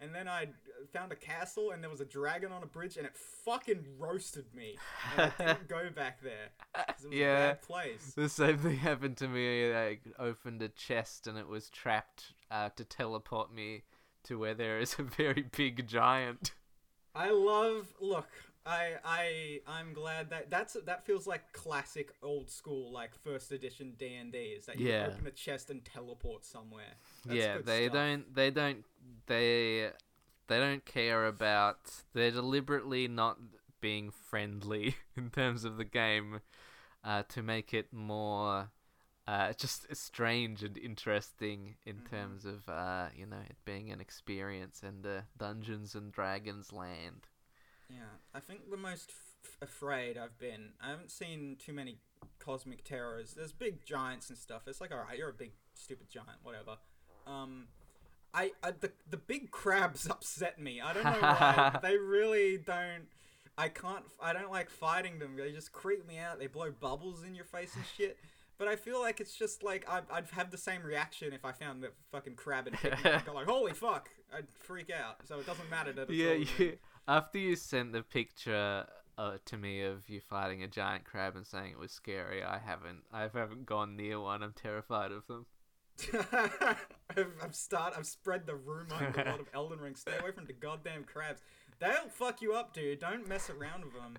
[0.02, 0.48] And then I
[0.92, 4.46] found a castle and there was a dragon on a bridge and it fucking roasted
[4.56, 4.78] me.
[5.16, 6.50] And I didn't go back there.
[6.76, 7.36] it was a Yeah.
[7.50, 8.14] bad place.
[8.16, 9.72] the same thing happened to me.
[9.74, 13.84] I opened a chest and it was trapped uh, to teleport me
[14.24, 16.52] to where there is a very big giant.
[17.14, 17.94] I love.
[18.00, 18.30] Look,
[18.66, 23.94] I I I'm glad that that's that feels like classic old school like first edition
[23.98, 24.38] D and D.
[24.40, 25.08] Is that you Yeah.
[25.08, 26.94] open a chest and teleport somewhere?
[27.28, 27.94] That's yeah, good they stuff.
[27.94, 28.34] don't.
[28.36, 28.86] They don't.
[29.28, 29.90] They
[30.48, 31.80] they don't care about.
[32.14, 33.38] They're deliberately not
[33.80, 36.42] being friendly in terms of the game,
[37.04, 38.70] uh, to make it more.
[39.28, 42.02] Uh, just strange and interesting in Mhm.
[42.02, 47.28] terms of uh, you know it being an experience and uh, Dungeons and Dragons land.
[47.92, 49.12] Yeah, I think the most
[49.44, 50.70] f- afraid I've been.
[50.82, 51.98] I haven't seen too many
[52.40, 53.34] cosmic terrors.
[53.34, 54.64] There's big giants and stuff.
[54.68, 56.78] It's like, all right, you're a big stupid giant, whatever.
[57.28, 57.68] Um,
[58.34, 60.82] I, I the the big crabs upset me.
[60.82, 61.80] I don't know why.
[61.82, 63.08] they really don't.
[63.58, 64.06] I can't.
[64.22, 65.36] I don't like fighting them.
[65.36, 66.40] They just creep me out.
[66.40, 68.18] They blow bubbles in your face and shit.
[68.58, 71.52] But I feel like it's just like I'd, I'd have the same reaction if I
[71.52, 73.12] found the fucking crab and hit me.
[73.34, 74.10] Like, holy fuck!
[74.36, 75.18] I'd freak out.
[75.28, 76.34] So it doesn't matter that it's Yeah,
[76.66, 76.78] you,
[77.08, 78.86] after you sent the picture
[79.18, 82.58] uh, to me of you fighting a giant crab and saying it was scary, I
[82.58, 83.04] haven't.
[83.12, 84.44] I haven't gone near one.
[84.44, 85.46] I'm terrified of them.
[87.16, 87.94] I've, I've start.
[87.98, 89.96] I've spread the rumor a lot of Elden Ring.
[89.96, 91.42] Stay away from the goddamn crabs.
[91.80, 93.00] They'll fuck you up, dude.
[93.00, 94.18] Don't mess around with them.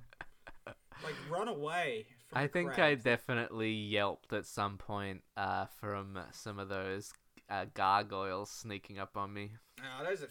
[0.66, 2.06] Like run away.
[2.28, 7.12] From I the think I definitely yelped at some point uh, from some of those
[7.50, 9.52] uh, gargoyles sneaking up on me.
[9.80, 10.28] Oh, those are.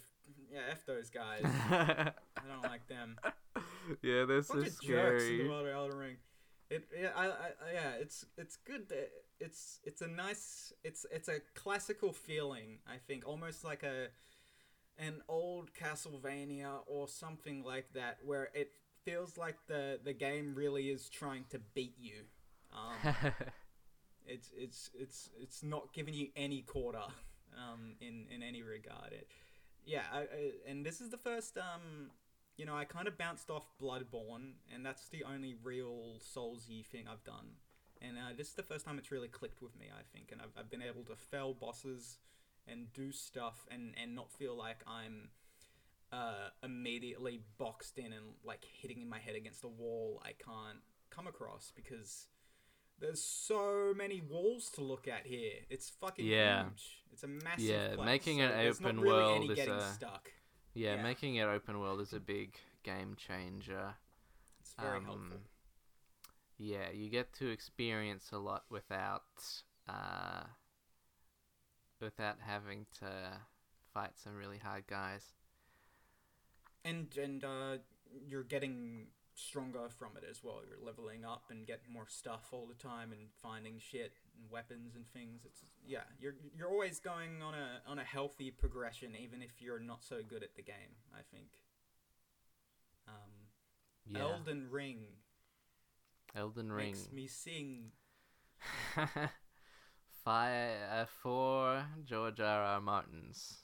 [0.52, 1.44] Yeah, f those guys.
[1.46, 2.12] I
[2.48, 3.18] don't like them.
[4.02, 6.16] yeah, so Bunch of jerks in the world of Elden Ring.
[6.70, 8.90] It yeah, I, I, I- yeah, it's it's good.
[8.90, 10.74] That it's it's a nice.
[10.84, 12.80] It's it's a classical feeling.
[12.88, 14.08] I think almost like a
[14.98, 18.72] an old Castlevania or something like that, where it
[19.06, 22.24] feels like the the game really is trying to beat you.
[22.74, 23.16] Um,
[24.26, 27.04] it's it's it's it's not giving you any quarter
[27.58, 29.12] um, in in any regard.
[29.12, 29.28] It,
[29.86, 32.12] yeah, I, I, and this is the first um,
[32.58, 37.06] you know, I kind of bounced off Bloodborne, and that's the only real Soulsy thing
[37.12, 37.56] I've done.
[38.02, 40.42] And uh, this is the first time it's really clicked with me, I think, and
[40.42, 42.18] I've, I've been able to fell bosses
[42.68, 45.30] and do stuff and, and not feel like I'm
[46.12, 50.80] uh, immediately boxed in and like hitting my head against a wall I can't
[51.10, 52.28] come across because
[53.02, 55.54] there's so many walls to look at here.
[55.70, 56.66] It's fucking Yeah.
[56.70, 57.04] huge.
[57.12, 60.32] It's a massive Yeah, place, making so not open really world any is a- stuck.
[60.74, 61.04] yeah, Yeah.
[61.04, 63.96] making it open world is a big game changer.
[64.62, 65.42] It's very Um, helpful.
[66.58, 69.26] Yeah, you get to experience a lot without
[69.88, 70.46] uh,
[72.00, 73.42] without having to
[73.94, 75.34] fight some really hard guys.
[76.84, 77.78] and and uh,
[78.28, 80.62] you're getting stronger from it as well.
[80.68, 84.96] You're leveling up and getting more stuff all the time and finding shit and weapons
[84.96, 85.42] and things.
[85.46, 89.80] It's yeah, you're you're always going on a on a healthy progression, even if you're
[89.80, 90.96] not so good at the game.
[91.14, 91.48] I think.
[93.08, 93.48] Um,
[94.08, 94.22] Yeah.
[94.22, 95.06] Elden Ring
[96.36, 96.88] Elden Ring.
[96.92, 97.92] makes me sing.
[100.24, 102.64] Five, uh, four George R.
[102.64, 102.82] R.
[102.82, 103.64] Martins.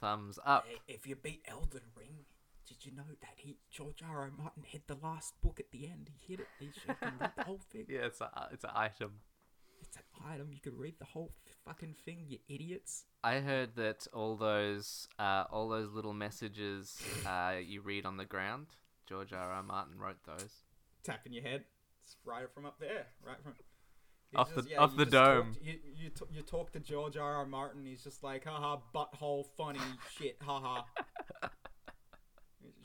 [0.00, 0.66] Thumbs up.
[0.86, 2.24] If you beat Elden Ring,
[2.68, 4.20] did you know that he George R.
[4.22, 4.30] R.
[4.36, 6.10] Martin hit the last book at the end?
[6.20, 6.46] He hit it.
[6.60, 6.68] He
[7.00, 7.86] can read the whole thing.
[7.88, 9.12] Yeah, it's a it's an item.
[9.80, 10.48] It's an item.
[10.52, 11.32] You can read the whole
[11.64, 12.24] fucking thing.
[12.28, 13.04] You idiots.
[13.24, 18.24] I heard that all those uh, all those little messages uh, you read on the
[18.24, 18.66] ground,
[19.08, 19.52] George R.
[19.52, 19.62] R.
[19.62, 20.50] Martin wrote those.
[21.04, 21.64] Tapping your head.
[22.04, 23.06] It's right from up there.
[23.24, 23.54] Right from.
[24.30, 25.56] He's Off the- yeah, off you the just talk- dome.
[25.62, 27.36] you you, t- you talk to George R.
[27.36, 27.46] R.
[27.46, 27.86] Martin.
[27.86, 29.78] He's just like, haha, butthole, funny
[30.18, 30.82] shit, haha.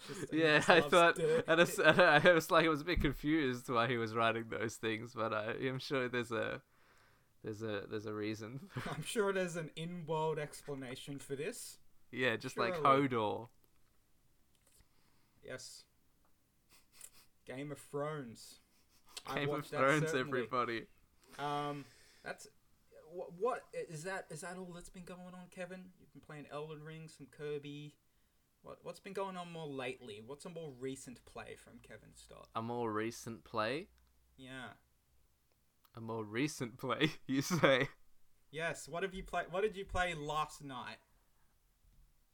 [0.07, 1.45] Just- Yeah, I thought dirt.
[1.47, 4.45] at a s I was like I was a bit confused why he was writing
[4.49, 6.61] those things, but I am sure there's a
[7.43, 8.59] there's a there's a reason.
[8.95, 11.77] I'm sure there's an in-world explanation for this.
[12.11, 13.47] yeah, just like Hodor.
[15.45, 15.83] Yes.
[17.45, 18.59] Game of Thrones.
[19.27, 20.83] I Game of Thrones, everybody.
[21.37, 21.85] Um,
[22.23, 22.47] that's
[23.11, 24.25] what, what is that?
[24.29, 25.83] Is that all that's been going on, Kevin?
[25.99, 27.93] You've been playing Elden Ring, some Kirby.
[28.63, 30.21] What what's been going on more lately?
[30.25, 32.47] What's a more recent play from Kevin Stott?
[32.55, 33.87] A more recent play.
[34.37, 34.71] Yeah.
[35.95, 37.89] A more recent play, you say?
[38.51, 38.87] Yes.
[38.87, 39.47] What have you played?
[39.51, 40.97] What did you play last night?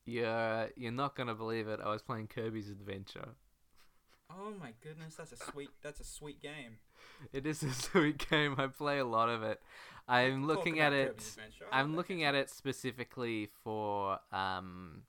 [0.06, 1.80] You're you're not gonna believe it.
[1.84, 3.36] I was playing Kirby's Adventure.
[4.32, 5.70] Oh my goodness, that's a sweet.
[5.82, 6.78] That's a sweet game.
[7.34, 8.56] It is a sweet game.
[8.58, 9.60] I play a lot of it.
[10.08, 11.24] I'm looking at it.
[11.72, 15.04] I'm looking at it specifically for um,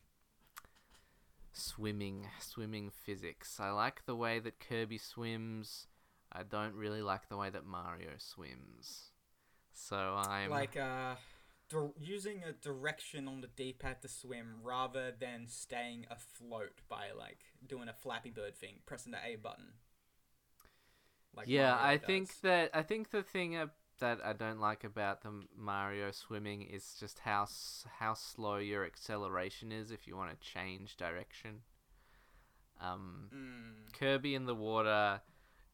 [1.52, 3.58] swimming, swimming physics.
[3.60, 5.86] I like the way that Kirby swims.
[6.32, 9.10] I don't really like the way that Mario swims.
[9.72, 11.16] So I'm like uh,
[11.68, 17.38] dir- using a direction on the D-pad to swim rather than staying afloat by like
[17.66, 19.72] doing a Flappy Bird thing, pressing the A button.
[21.34, 22.06] Like yeah, Mario I does.
[22.06, 23.66] think that I think the thing uh,
[24.00, 27.46] that I don't like about the Mario swimming is just how
[27.98, 31.60] how slow your acceleration is if you want to change direction.
[32.80, 35.20] Um, Mm, Kirby in the water,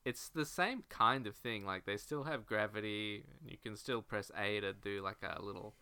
[0.04, 1.64] it's the same kind of thing.
[1.64, 5.40] Like they still have gravity, and you can still press A to do like a
[5.42, 5.74] little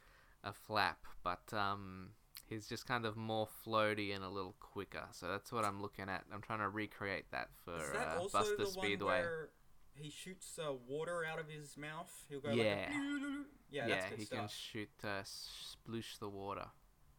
[0.42, 2.11] a flap, but um,
[2.47, 5.05] he's just kind of more floaty and a little quicker.
[5.12, 6.24] So that's what I'm looking at.
[6.32, 9.20] I'm trying to recreate that for that uh, Buster the Speedway.
[9.22, 9.49] where
[9.97, 12.11] he shoots uh, water out of his mouth?
[12.28, 12.88] He'll go Yeah.
[12.88, 14.38] like a yeah, that's good he stuff.
[14.38, 16.66] can shoot uh, sploosh the water.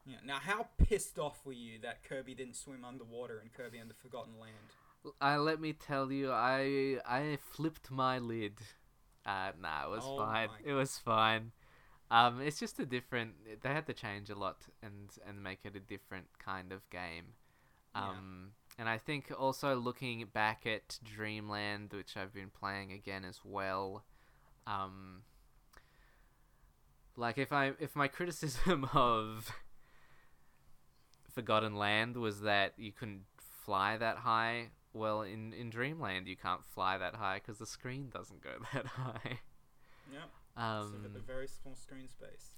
[0.06, 0.18] Yeah.
[0.24, 3.96] Now, how pissed off were you that Kirby didn't swim underwater in Kirby and the
[3.96, 4.54] Forgotten Land?
[5.22, 8.60] I let me tell you, I I flipped my lid.
[9.26, 10.50] Uh, nah, it was Oh fine.
[10.64, 11.52] It was fine.
[12.12, 13.62] Um, it's just a different.
[13.62, 17.34] They had to change a lot and and make it a different kind of game.
[17.96, 18.12] Yeah.
[18.78, 24.04] And I think also looking back at Dreamland, which I've been playing again as well.
[24.68, 25.22] Um,
[27.16, 29.52] like if I if my criticism of
[31.34, 34.70] Forgotten Land was that you couldn't fly that high.
[34.94, 38.86] Well, in, in Dreamland, you can't fly that high because the screen doesn't go that
[38.86, 39.40] high.
[40.12, 40.20] Yeah.
[40.56, 42.52] Um, so a very small screen space.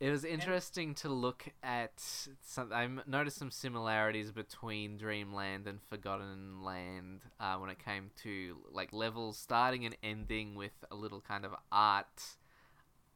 [0.00, 2.00] It was interesting to look at.
[2.42, 8.58] Some, I noticed some similarities between Dreamland and Forgotten Land uh, when it came to
[8.72, 12.22] like levels starting and ending with a little kind of art,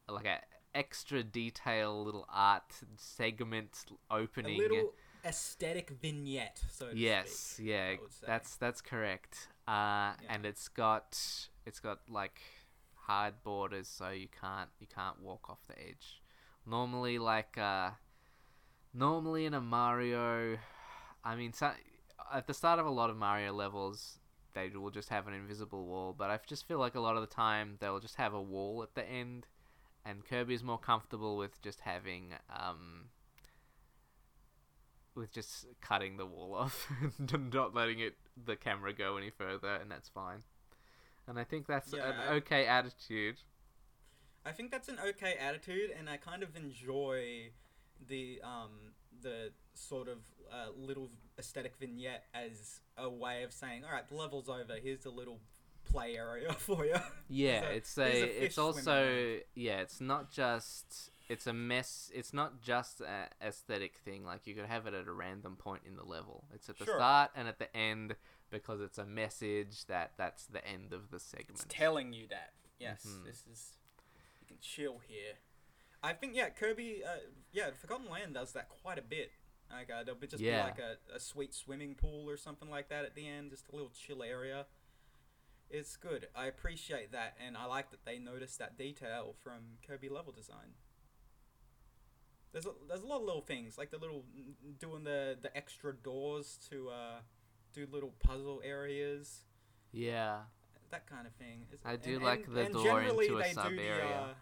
[0.07, 0.39] like a
[0.73, 4.55] extra detail little art segment opening.
[4.55, 4.93] A little
[5.25, 8.25] aesthetic vignette, so to yes speak, yeah I would say.
[8.25, 11.19] that's that's correct uh and it's got
[11.65, 12.39] it's got like
[12.95, 16.21] hard borders so you can't you can't walk off the edge
[16.69, 17.91] normally like uh
[18.93, 20.57] normally in a mario
[21.23, 21.71] i mean so,
[22.33, 24.19] at the start of a lot of mario levels
[24.53, 27.21] they will just have an invisible wall but i just feel like a lot of
[27.21, 29.47] the time they'll just have a wall at the end
[30.05, 33.09] and kirby's more comfortable with just having um
[35.15, 36.87] with just cutting the wall off
[37.19, 38.15] and not letting it
[38.45, 40.43] the camera go any further and that's fine.
[41.27, 43.41] And i think that's Yeah, an okay attitude
[44.45, 47.51] I think that's an okay attitude, and I kind of enjoy
[48.07, 50.19] the um the sort of
[50.51, 54.75] uh, little aesthetic vignette as a way of saying, all right, the level's over.
[54.81, 55.39] Here's a little
[55.85, 56.95] play area for you.
[57.27, 59.41] yeah a- it's a, a it's also around.
[59.55, 62.09] yeah it's not just it's a mess.
[62.15, 64.25] It's not just a aesthetic thing.
[64.25, 66.45] Like you could have it at a random point in the level.
[66.53, 66.95] It's at the Sure.
[66.95, 68.15] start and at the end
[68.49, 71.65] because it's a message that that's the end of the It's segment.
[71.69, 72.53] telling you that.
[72.79, 73.25] Yes, Mhm.
[73.25, 73.73] this is.
[74.49, 75.35] Can chill here.
[76.03, 77.03] I think yeah, Kirby.
[77.05, 77.19] Uh,
[77.53, 79.31] yeah, Forgotten Land does that quite a bit.
[79.71, 80.63] Like uh, there'll be just Yeah.
[80.63, 83.69] be like a, a sweet swimming pool or something like that at the end, just
[83.71, 84.65] a little chill area.
[85.69, 86.27] It's good.
[86.35, 90.73] I appreciate that, and I like that they noticed that detail from Kirby level design.
[92.51, 94.23] There's a, there's a lot of little things like the little
[94.79, 97.19] doing the the extra doors to uh,
[97.73, 99.43] do little puzzle areas
[99.91, 100.39] Yeah.
[100.91, 101.65] That kind of thing.
[101.71, 104.19] It's- I do and- like and- the and door into a sub the, area.
[104.21, 104.33] uh,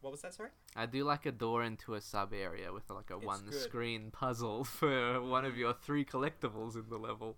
[0.00, 0.34] what was that?
[0.34, 0.50] Sorry.
[0.76, 3.54] I do like a door into a sub area with like a It's one good.
[3.62, 7.36] screen puzzle for one of your three collectibles in the level.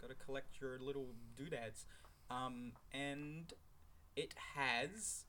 [0.00, 1.86] Got to collect your little doodads,
[2.30, 3.52] um, and
[4.14, 5.24] it has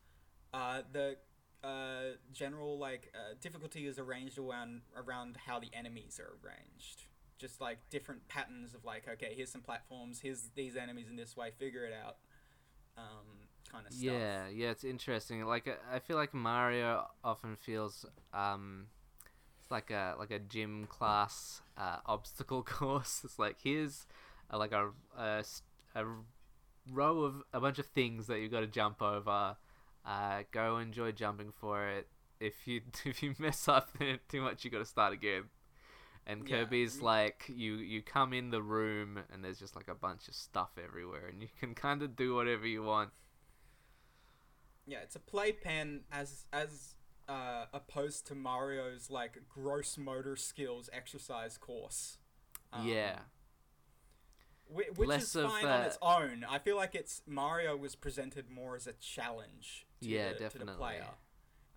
[0.53, 1.18] uh, the
[1.64, 7.05] uh, general like uh, difficulty is arranged around around how the enemies are arranged.
[7.39, 11.35] Just like different patterns of like, okay, here's some platforms, here's these enemies in this
[11.37, 12.17] way, figure it out,
[12.97, 14.03] um, kind of stuff.
[14.05, 15.43] Yeah, yeah, it's interesting.
[15.45, 18.87] Like I- I feel like Mario often feels um
[19.61, 23.21] it's like a like a gym class uh, obstacle course.
[23.23, 24.05] It's like here's
[24.51, 24.91] uh, like a
[26.91, 29.55] row of a bunch of things that you've got to jump over.
[30.05, 32.07] Uh, go enjoy jumping for it.
[32.39, 33.89] If you if you mess up
[34.29, 35.43] too much, you got to start again.
[36.30, 37.01] And Kirby's mm.
[37.01, 40.69] like you you come in the room and there's just like a bunch of stuff
[40.82, 43.09] everywhere, and you can kind of do whatever you want.
[44.86, 46.93] Yeah, it's a playpen as as
[47.27, 52.19] uh, opposed to Mario's like gross motor skills exercise course.
[52.71, 53.19] Um, yeah.
[54.67, 56.45] whi- which Less is of, fine on its own.
[56.47, 59.88] I feel like it's Mario was presented more as a challenge.
[60.01, 60.75] To Yeah, the, To the definitely.
[60.75, 61.05] player,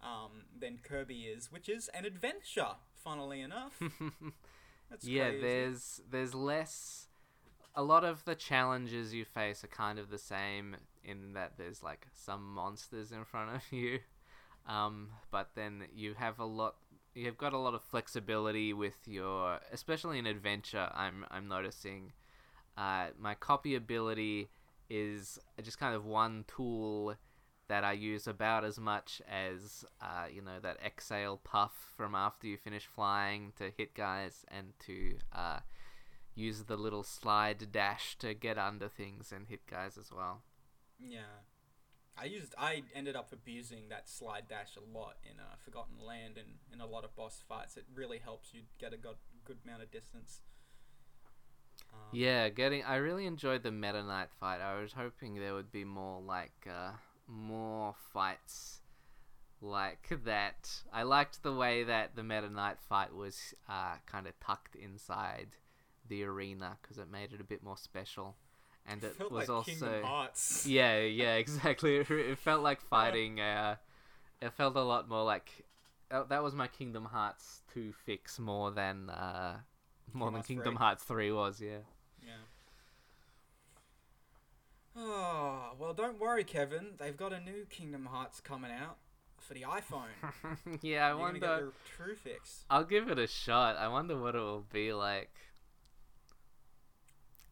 [0.03, 2.77] um, than Kirby is, which is an adventure.
[3.05, 3.83] Funnily enough,
[4.91, 5.41] that's yeah, crazy.
[5.41, 7.09] there's there's less.
[7.75, 11.83] A lot of the challenges you face are kind of the same in that there's
[11.83, 14.01] like some monsters in front of you,
[14.69, 16.77] um, but then you have a lot.
[17.15, 20.89] You've got a lot of flexibility with your, especially in adventure.
[20.95, 22.13] I'm I'm noticing,
[22.77, 24.51] uh, my copy ability
[24.91, 27.15] is just kind of one tool
[27.73, 32.47] that I use about as much as uh, you know that exhale puff from after
[32.47, 35.61] you finish flying to hit guys and to uh,
[36.35, 40.43] use the little slide dash to get under things and hit guys as well.
[41.01, 41.41] Yeah.
[42.15, 46.37] I used I ended up abusing that slide dash a lot in uh, Forgotten Land
[46.37, 47.79] and in a lot of boss fights.
[47.79, 49.17] It really helps you get a good,
[49.47, 50.43] good amount of distance.
[51.91, 54.61] Um, Yeah, getting I really enjoyed the Meta Knight fight.
[54.61, 56.91] I was hoping there would be more like uh,
[57.27, 58.81] more fights
[59.61, 60.83] like that.
[60.93, 65.49] I liked the way that the Meta Knight fight was uh, kind of tucked inside
[66.09, 68.37] the arena because it made it a bit more special,
[68.87, 70.67] and it it was like also Kingdom Hearts.
[70.67, 71.97] yeah, yeah, exactly.
[71.97, 73.41] It, felt like fighting.
[73.41, 73.77] Uh,
[74.41, 75.65] it felt a lot more like
[76.11, 79.59] uh, that was my Kingdom Hearts two fix more than uh,
[80.13, 80.79] more than Kingdom 3.
[80.79, 81.61] Hearts three was.
[81.61, 81.79] Yeah.
[82.23, 82.33] Yeah.
[84.95, 85.52] Oh
[85.97, 86.93] well, don't worry, Kevin.
[86.99, 88.97] They've got a new Kingdom Hearts coming out
[89.39, 90.09] for the iPhone.
[90.83, 91.73] yeah, I You're wonder.
[91.97, 92.65] true fix.
[92.71, 93.77] I'll give it a shot.
[93.77, 95.31] I wonder what it will be like.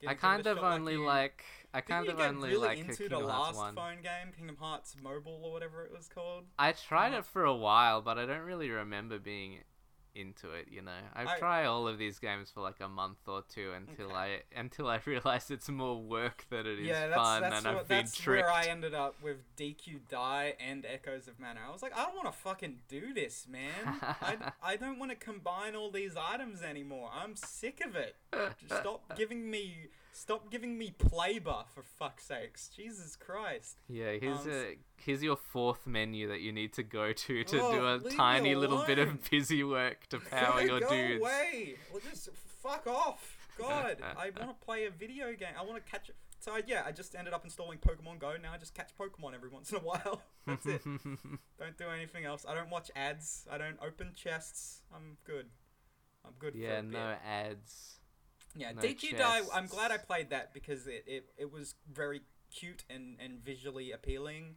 [0.00, 1.44] Give- I give it a kind of like only you- like.
[1.72, 3.74] I kind of only really like into Kingdom the Hearts last one.
[3.76, 6.44] phone game, Kingdom Hearts Mobile or whatever it was called.
[6.58, 9.58] I tried Kingdom it for a while, but I don't really remember being
[10.14, 10.66] into it.
[10.70, 13.72] You know, I, I- try all of these games for like a month or two
[13.76, 14.14] until Okay.
[14.54, 17.66] I until I realize it's more work than it is yeah, that's fun, that's, and
[17.74, 18.46] what, I've been that's tricked.
[18.46, 21.60] where I ended up with DQ Dai and Echoes of Mana.
[21.68, 23.98] I was like, I don't want to fucking do this, man.
[24.02, 27.10] I, I don't want to combine all these items anymore.
[27.14, 28.16] I'm sick of it.
[28.66, 32.68] Stop giving me stop giving me play buff for fuck's sakes.
[32.68, 33.78] Jesus Christ.
[33.88, 37.60] Yeah, here's Um, a here's your fourth menu that you need to go to to
[37.60, 41.20] Oh, do a tiny little bit of busy work to power your Go dudes.
[41.22, 41.76] away.
[41.92, 42.28] Well, just
[42.62, 43.36] fuck off.
[43.58, 45.54] God, I want to play a video game.
[45.58, 46.08] I want to catch.
[46.08, 46.16] it.
[46.38, 48.34] So yeah, I just ended up installing Pokemon Go.
[48.42, 50.22] Now I just catch Pokemon every once in a while.
[50.46, 50.82] That's it.
[50.84, 52.46] don't do anything else.
[52.48, 53.46] I don't watch ads.
[53.50, 54.80] I don't open chests.
[54.94, 55.46] I'm good.
[56.24, 56.54] I'm good.
[56.54, 57.99] yeah, no ads.
[58.54, 59.42] Yeah, no DQ Dai.
[59.54, 62.22] I'm glad I played that because it, it, it was very
[62.52, 64.56] cute and, and visually appealing,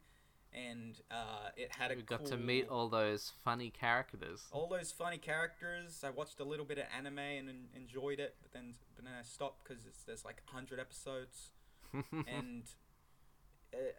[0.51, 4.41] and uh, it had a We got to meet all those funny characters.
[4.51, 6.03] all those funny characters.
[6.03, 9.13] I watched a little bit of anime and en- enjoyed it, but then but then
[9.19, 11.51] I stopped because there's like hundred episodes,
[11.93, 12.63] and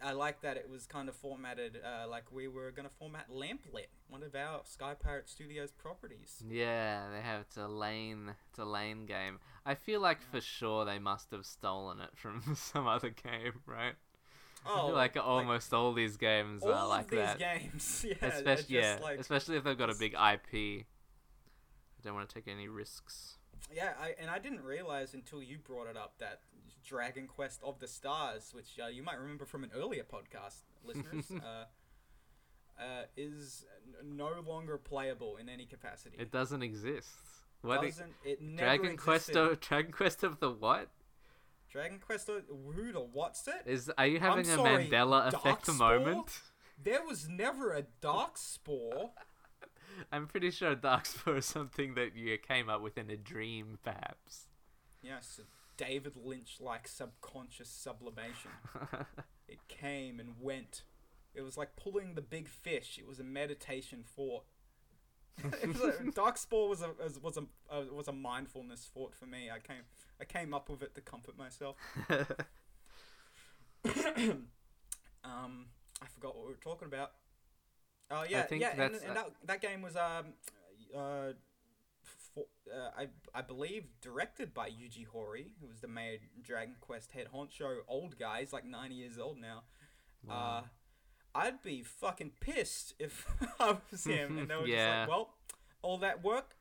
[0.02, 3.88] I like that it was kind of formatted uh, like we were gonna format Lamplit,
[4.08, 6.42] one of our Sky Pirate Studios properties.
[6.48, 9.38] Yeah, they have it's a lane it's a lane game.
[9.66, 13.94] I feel like for sure they must have stolen it from some other game, right?
[14.66, 17.38] Oh, like almost all these games all are like of these that.
[17.38, 20.86] games, yeah, especially yeah, like especially if they've got a big IP.
[22.04, 23.36] I don't want to take any risks.
[23.74, 26.40] Yeah, I, and I didn't realize until you brought it up that
[26.84, 31.30] Dragon Quest of the Stars, which uh, you might remember from an earlier podcast, listeners,
[31.44, 36.16] uh, uh, is n- no longer playable in any capacity.
[36.18, 37.08] It doesn't exist.
[37.62, 38.12] What doesn't.
[38.24, 40.90] It never Dragon Quest of Dragon Quest of the what?
[41.70, 42.28] Dragon Quest.
[42.28, 43.62] of- Who the what's it?
[43.66, 45.78] Is are you having a sorry, Mandela effect Darkspawn?
[45.78, 46.40] moment?
[46.82, 49.10] There was never a Dark Spore.
[50.12, 54.48] I'm pretty sure Darkspore is something that you came up with in a dream, perhaps.
[55.02, 55.40] Yes,
[55.76, 58.50] David Lynch-like subconscious sublimation.
[59.46, 60.82] It came and went.
[61.34, 62.98] It was like pulling the big fish.
[62.98, 64.44] It was a meditation fort.
[65.44, 69.50] it was a, was a was, was a uh, was a mindfulness fort for me.
[69.50, 69.82] I came
[70.20, 71.76] I came up with it to comfort myself.
[75.24, 75.66] um,
[76.00, 77.12] I forgot what we were talking about.
[78.10, 80.34] Oh yeah, yeah, and, and that that game was um
[80.96, 81.32] uh.
[82.34, 87.12] For, uh, I I believe directed by Yuji Horii, who was the main Dragon Quest
[87.12, 88.40] head honcho old guy.
[88.40, 89.62] He's like ninety years old now.
[90.28, 90.62] Uh,
[91.34, 93.26] I'd be fucking pissed if
[93.60, 95.34] I was him, and they were just like, "Well,
[95.82, 96.56] all that work."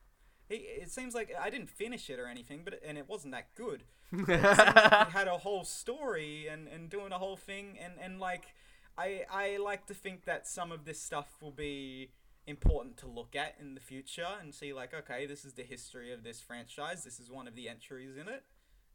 [0.50, 3.56] He, it seems like I didn't finish it or anything, but and it wasn't that
[3.56, 3.84] good.
[4.12, 4.38] It like
[5.10, 8.46] had a whole story and, and doing a whole thing, and, and like
[8.98, 12.12] I I like to think that some of this stuff will be
[12.46, 16.12] important to look at in the future and see like okay this is the history
[16.12, 18.44] of this franchise this is one of the entries in it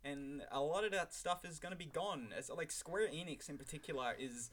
[0.05, 3.49] and a lot of that stuff is going to be gone as like square enix
[3.49, 4.51] in particular is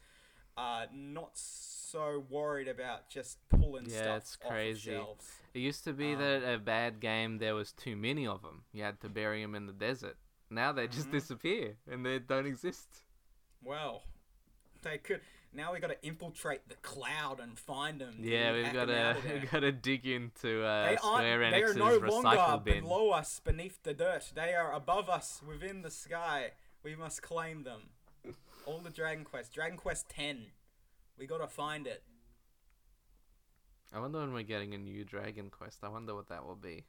[0.58, 4.92] uh, not so worried about just pulling Yeah, stuff it's off crazy.
[4.92, 8.26] of shelves It used to be Um, that a bad game there was too many
[8.26, 8.64] of them.
[8.72, 10.16] You had to bury them in the desert.
[10.50, 11.12] Now they just Mhm.
[11.12, 12.88] disappear and they don't exist.
[13.62, 14.04] well
[14.82, 15.22] they could
[15.56, 19.50] now we got to infiltrate the cloud and find them Yeah, we've got to we've
[19.50, 21.56] got to dig into uh, they Square aren't.
[21.56, 22.84] They are no longer bin.
[22.84, 24.32] below us, beneath the dirt.
[24.36, 26.52] They are above us, within the sky.
[26.84, 27.90] We must claim them.
[28.66, 30.48] All the Dragon Quest, Dragon Quest Ten.
[31.18, 32.04] We gotta find it.
[33.94, 35.80] I wonder when we're getting a new Dragon Quest.
[35.84, 36.84] I wonder what that will be.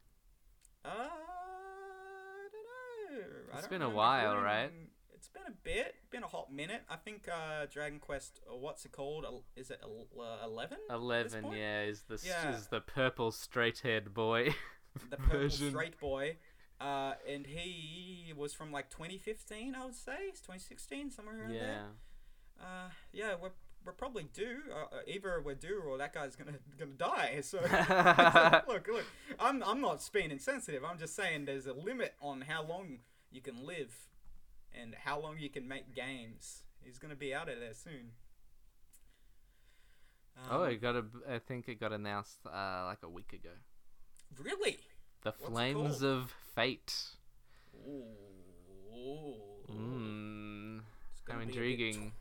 [0.84, 3.26] Uh, I don't know.
[3.52, 4.70] I It's don't been a while, right?
[5.26, 5.96] It's been a bit.
[6.12, 6.82] Been a hot minute.
[6.88, 8.38] I think uh, Dragon Quest.
[8.48, 9.26] Uh, what's it called?
[9.56, 10.78] Is it uh, eleven?
[10.88, 12.54] Eleven, yeah, is the Yeah.
[12.54, 14.54] is the purple straight-haired boy.
[15.10, 15.70] the purple version.
[15.70, 16.36] straight boy.
[16.80, 21.60] Uh, and he was from like 2015, I would say, It's 2016, somewhere around yeah.
[21.60, 21.84] there.
[22.60, 23.50] Uh, yeah, we're
[23.84, 24.58] we're probably due.
[24.70, 27.38] Uh, uh, either we're due or that guy's gonna gonna die.
[27.42, 27.58] So
[28.68, 29.04] look, look,
[29.40, 30.84] I'm I'm not being insensitive.
[30.84, 32.98] I'm just saying there's a limit on how long
[33.32, 33.92] you can live,
[34.80, 36.62] and how long you can make games.
[36.84, 38.12] He's gonna be out of there soon.
[40.50, 41.04] oh, Um, it got a.
[41.28, 43.50] I think it got announced uh, like a week ago.
[44.38, 44.78] really?
[45.22, 46.94] The What's Flames of Fate.
[47.86, 48.04] Ooh.
[49.70, 50.80] Mm,
[51.12, 52.12] It's how gonna be a bit intriguing.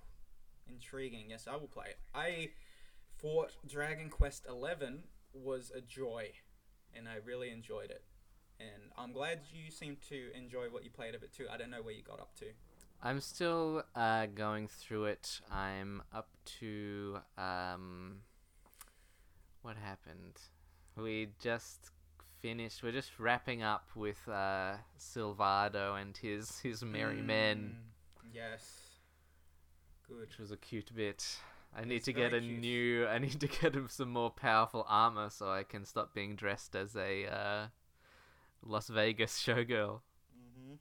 [0.68, 1.26] Intriguing.
[1.30, 2.00] Yes, I will play it.
[2.14, 2.50] I
[3.20, 5.04] thought Dragon Quest Eleven
[5.34, 6.32] was a joy,
[6.94, 8.04] and I really enjoyed it.
[8.60, 11.46] And I'm glad you seem to enjoy what you played of it too.
[11.52, 12.46] I don't know where you got up to.
[13.04, 15.42] I'm still uh, going through it.
[15.52, 16.30] I'm up
[16.60, 18.18] to um,
[19.62, 20.40] what happened?
[20.96, 21.92] We just
[22.40, 22.82] finished.
[22.84, 28.82] We're just wrapping up with uh, Sylvando and his his merry men, Mm, Yes.
[30.08, 30.20] Good.
[30.22, 31.38] which was a cute bit.
[31.78, 32.60] I need It's to get a cute.
[32.60, 33.08] new.
[33.08, 36.76] I need to get him some more powerful armor so I can stop being dressed
[36.76, 37.68] as a uh,
[38.66, 40.02] Las Vegas showgirl.
[40.34, 40.76] hmm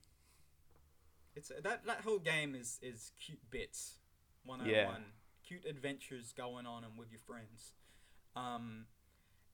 [1.36, 3.98] It's that that whole game is is cute bits,
[4.44, 4.86] one on Yeah.
[4.86, 5.04] one,
[5.46, 7.72] cute adventures going on and with your friends.
[8.36, 8.86] Um,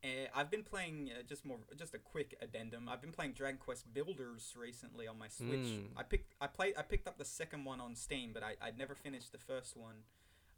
[0.02, 2.88] eh, I've been playing uh, just more just a quick addendum.
[2.88, 5.66] I've been playing Dragon Quest Builders recently on my Switch.
[5.68, 5.88] Mm.
[5.96, 8.78] I picked I played I picked up the second one on Steam, but I I'd
[8.78, 10.04] never finished the first one.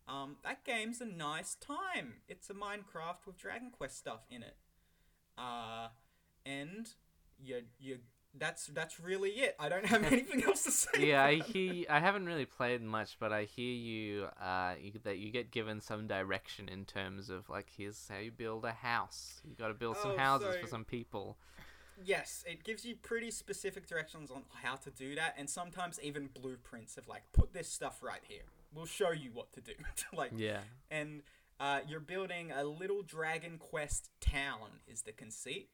[0.08, 2.14] Um, that game's a nice time.
[2.28, 4.56] It's a Minecraft with Dragon Quest stuff in it.
[5.38, 5.88] Uh,
[6.44, 6.90] and
[7.44, 7.98] you you
[8.38, 9.54] that's that's really it.
[9.58, 11.06] I don't have anything else to say.
[11.08, 11.84] yeah, I hear.
[11.90, 14.26] I haven't really played much, but I hear you.
[14.40, 18.30] Uh, you, that you get given some direction in terms of like, here's how you
[18.30, 19.42] build a house.
[19.44, 21.36] You got to build some Oh, houses so- for some people.
[22.04, 26.28] Yes, it gives you pretty specific directions on how to do that, and sometimes even
[26.32, 28.42] blueprints of like put this stuff right here.
[28.74, 29.72] we'll show you what to do.
[30.16, 30.60] like Yeah.
[30.90, 31.20] and
[31.60, 35.68] uh, you're building a little Dragon Quest town is the conceit.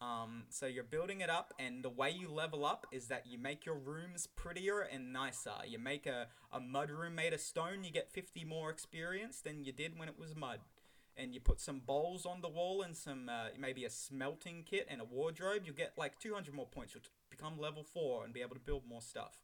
[0.00, 3.38] Um, so you're building it up, and the way you level up is that you
[3.38, 5.52] make your rooms prettier and nicer.
[5.66, 9.62] You make a, a mud room made of stone, you get 50 more experience than
[9.62, 10.60] you did when it was mud.
[11.18, 14.86] And you put some bowls on the wall and some uh, maybe a smelting kit
[14.88, 16.94] and a wardrobe, you get like 200 more points.
[16.94, 19.36] You'll become level 4 and be able to build more stuff.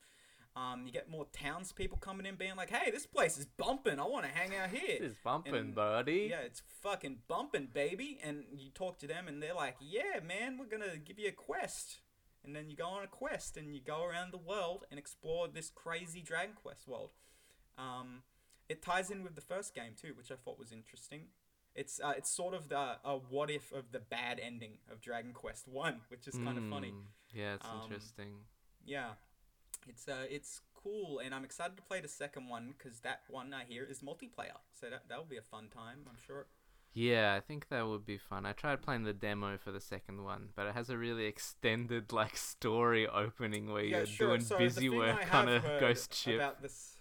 [0.57, 4.01] Um, you get more townspeople coming in being like, hey, this place is bumping.
[4.01, 4.99] I want to hang out here.
[5.01, 6.29] This is bumping, And- buddy.
[6.31, 8.19] Yeah, it's fucking bumping, baby.
[8.23, 11.33] And you talk to them, and they're like, "Yeah, man, we're gonna give you a
[11.33, 12.01] quest."
[12.43, 15.47] And then you go on a quest, and you go around the world and explore
[15.47, 17.11] this crazy Dragon Quest world.
[17.77, 18.23] Um,
[18.69, 21.29] it ties in with the first game too, which I thought was interesting.
[21.75, 25.35] It's uh, it's sort of the a what if of the bad ending of Dragon
[25.35, 26.93] Quest One, which is kind of funny.
[26.93, 27.05] Mm,
[27.35, 28.47] Yeah, it's Um, interesting.
[28.85, 29.17] Yeah,
[29.87, 33.53] it's uh, it's cool, and I'm excited to play the second one because that one
[33.55, 36.47] I hear is multiplayer, so that that'll be a fun time, I'm sure.
[36.95, 38.47] Yeah, I think that would be fun.
[38.47, 42.11] I tried playing the demo for the second one, but it has a really extended
[42.11, 44.29] like story opening where Yeah, you're sure.
[44.29, 46.37] doing so busy work on a ghost ship.
[46.37, 46.95] About this,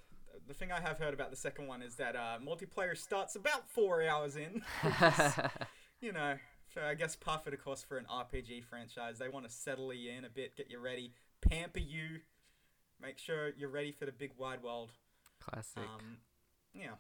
[0.48, 3.70] the thing I have heard about the second one is that uh, multiplayer starts about
[3.70, 4.64] four hours in.
[4.84, 5.34] is,
[6.02, 6.36] you know,
[6.74, 9.18] so I guess par for the course for an RPG franchise.
[9.18, 12.20] They want to settle you in a bit, get you ready, pamper you,
[13.02, 14.92] make sure you're ready for the big wide world.
[15.40, 15.84] Classic.
[15.84, 16.18] Um,
[16.74, 16.92] yeah.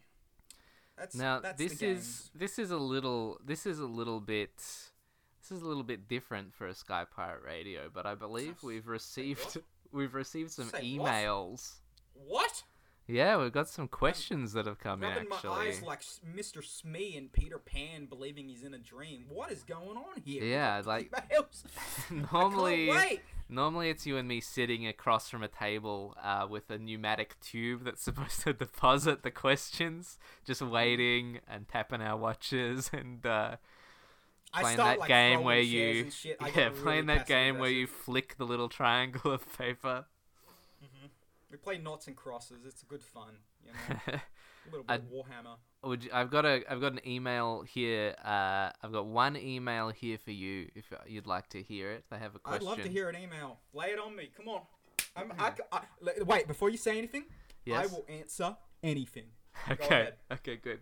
[0.98, 5.52] That's, now that's this is this is a little this is a little bit this
[5.52, 9.58] is a little bit different for a Sky Pirate Radio, but I believe we've received
[9.92, 11.74] we've received some Say emails.
[12.14, 12.64] what?
[13.08, 15.68] Yeah, we've got some questions that have come in Rubbing my actually.
[15.68, 16.02] eyes like
[16.36, 16.64] Mr.
[16.66, 19.26] Smee and Peter Pan believing he's in a dream.
[19.30, 20.44] What is going on here?
[20.44, 21.14] Yeah, like,
[22.32, 22.90] normally.
[23.48, 27.84] Normally, it's you and me sitting across from a table uh, with a pneumatic tube
[27.84, 33.58] that's supposed to deposit the questions, just waiting and tapping our watches and uh,
[34.54, 36.10] I playing start, that like, game where you.
[36.24, 40.06] Yeah really playing that game where you flick the little triangle of paper.
[41.52, 42.66] We play knots and crosses.
[42.66, 43.38] It's good fun.
[43.66, 44.22] You know, a
[44.72, 45.58] little bit of Warhammer.
[45.86, 48.16] Would you, I've got a I've got an email here.
[48.24, 52.06] Uh, I've got one email here for you if you'd like to hear it.
[52.10, 53.60] They have a I'd love to hear an email.
[53.74, 54.30] Lay it on me.
[54.36, 54.62] Come on.
[55.16, 57.26] I'm, I, c- I- le- wait, before you say anything,
[57.66, 57.90] Yes.
[57.90, 59.26] I will answer anything.
[59.72, 60.10] Okay.
[60.32, 60.58] Okay.
[60.58, 60.80] Good.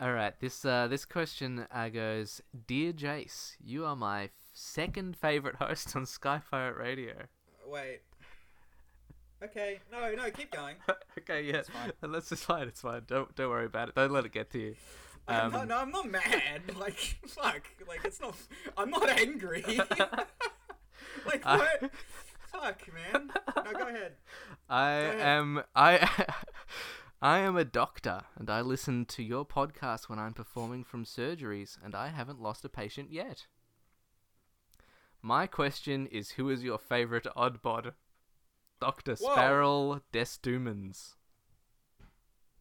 [0.00, 0.38] All right.
[0.38, 6.06] This uh, this question uh, goes, dear Jace, you are my second favorite host on
[6.06, 7.14] Sky Pirate Radio.
[7.66, 8.00] Wait.
[9.44, 9.80] Okay.
[9.90, 10.76] No, no, keep going.
[11.18, 11.42] okay.
[11.42, 11.62] Yeah.
[11.62, 11.92] fine.
[12.12, 12.68] Let's just fine.
[12.68, 13.02] It's fine.
[13.06, 13.94] Don't don't worry about it.
[13.94, 14.74] Don't let it get to you.
[15.28, 16.62] I'm Um, not, no, I'm not mad.
[16.78, 16.94] Like,
[17.26, 17.62] fuck.
[17.86, 18.34] Like, it's not.
[18.76, 19.64] I'm not angry.
[21.26, 21.90] like, what?
[22.50, 23.30] fuck, man.
[23.56, 24.14] No, go ahead.
[24.68, 25.20] I ahead.
[25.20, 26.08] am I
[27.20, 31.78] I am a doctor and I listen to your podcast when I'm performing from surgeries
[31.84, 33.46] and I haven't lost a patient yet.
[35.22, 37.92] My question is who is your favorite oddbod?
[38.82, 39.14] Dr.
[39.14, 39.32] Whoa.
[39.32, 41.14] Sparrow Destumans.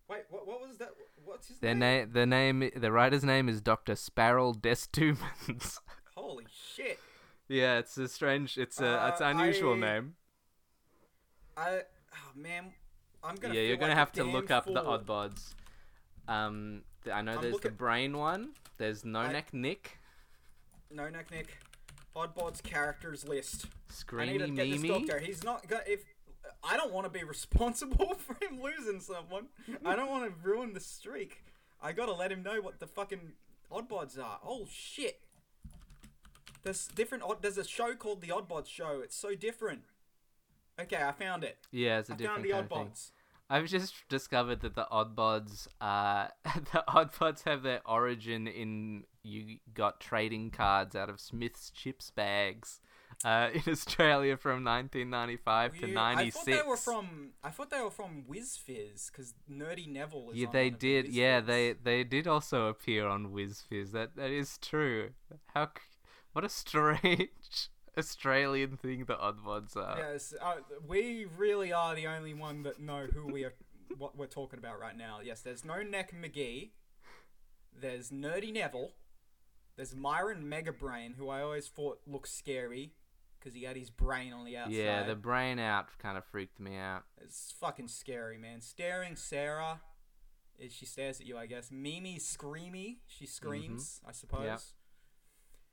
[0.09, 0.89] Wait, what, what was that?
[1.23, 2.11] What's his Their name?
[2.11, 3.95] name the name the writer's name is Dr.
[3.95, 5.77] Sparrow Destumans.
[6.17, 6.45] Holy
[6.75, 6.99] shit.
[7.47, 10.15] yeah, it's a strange it's a Uh, it's an unusual I- name.
[11.57, 11.81] I.
[12.13, 12.73] Oh, man.
[13.23, 13.53] I'm gonna.
[13.53, 14.97] yeah, you're gonna like have to look up the fool.
[14.99, 15.53] oddbods.
[16.27, 18.53] Um, I know I'm there's looking- the brain one.
[18.77, 19.97] There's No I- Neck Nick,
[20.89, 21.57] No, neck Nick.
[22.15, 23.67] Oddbod's characters list.
[23.89, 24.89] I Screamy need to get this Mimi.
[25.07, 25.19] doctor.
[25.19, 25.87] He's not got.
[25.87, 26.03] If
[26.63, 29.47] I don't want to be responsible for him losing someone,
[29.85, 31.43] I don't want to ruin the streak.
[31.81, 33.33] I gotta let him know what the fucking
[33.71, 34.39] oddbods are.
[34.45, 35.19] Oh shit!
[36.63, 37.23] There's different.
[37.23, 39.01] Odd, there's a show called the Oddbods Show.
[39.03, 39.81] It's so different.
[40.79, 41.57] Okay, I found it.
[41.71, 42.87] Yeah, it's a I different found the kind of thing.
[42.87, 43.11] oddbods.
[43.49, 49.99] I've just discovered that the oddbods, uh, the oddbods have their origin in you got
[49.99, 52.79] trading cards out of Smith's chips bags,
[53.23, 56.35] uh, in Australia from 1995 to You- 96.
[56.35, 57.29] I thought they were from.
[57.43, 60.37] I thought they were from Wizz Fizz because Nerdy Neville is.
[60.37, 61.13] Yeah, they one of the did.
[61.13, 63.91] Yeah, they they did also appear on Wizz Fizz.
[63.91, 65.11] That that is true.
[65.53, 65.69] How?
[66.33, 67.29] What a strange
[67.97, 69.97] Australian thing the oddbods are.
[69.97, 70.55] Yes, uh,
[70.87, 73.53] we really are the only one that know who we are,
[73.97, 75.19] what we're talking about right now.
[75.23, 76.69] Yes, there's no Neck McGee.
[77.77, 78.91] There's Nerdy Neville.
[79.75, 82.93] There's Myron Megabrain, who I always thought looked scary
[83.41, 84.75] because he had his brain on the outside.
[84.75, 87.03] Yeah, the brain out kind of freaked me out.
[87.21, 88.61] It's fucking scary, man.
[88.61, 89.81] Staring Sarah,
[90.59, 91.71] is she stares at you, I guess.
[91.71, 94.73] Mimi Screamy, she screams, I suppose.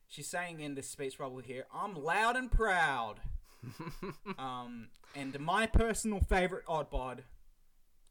[0.07, 3.21] She's saying in this speech bubble here, "I'm loud and proud."
[4.39, 7.21] um, and my personal favorite oddbod,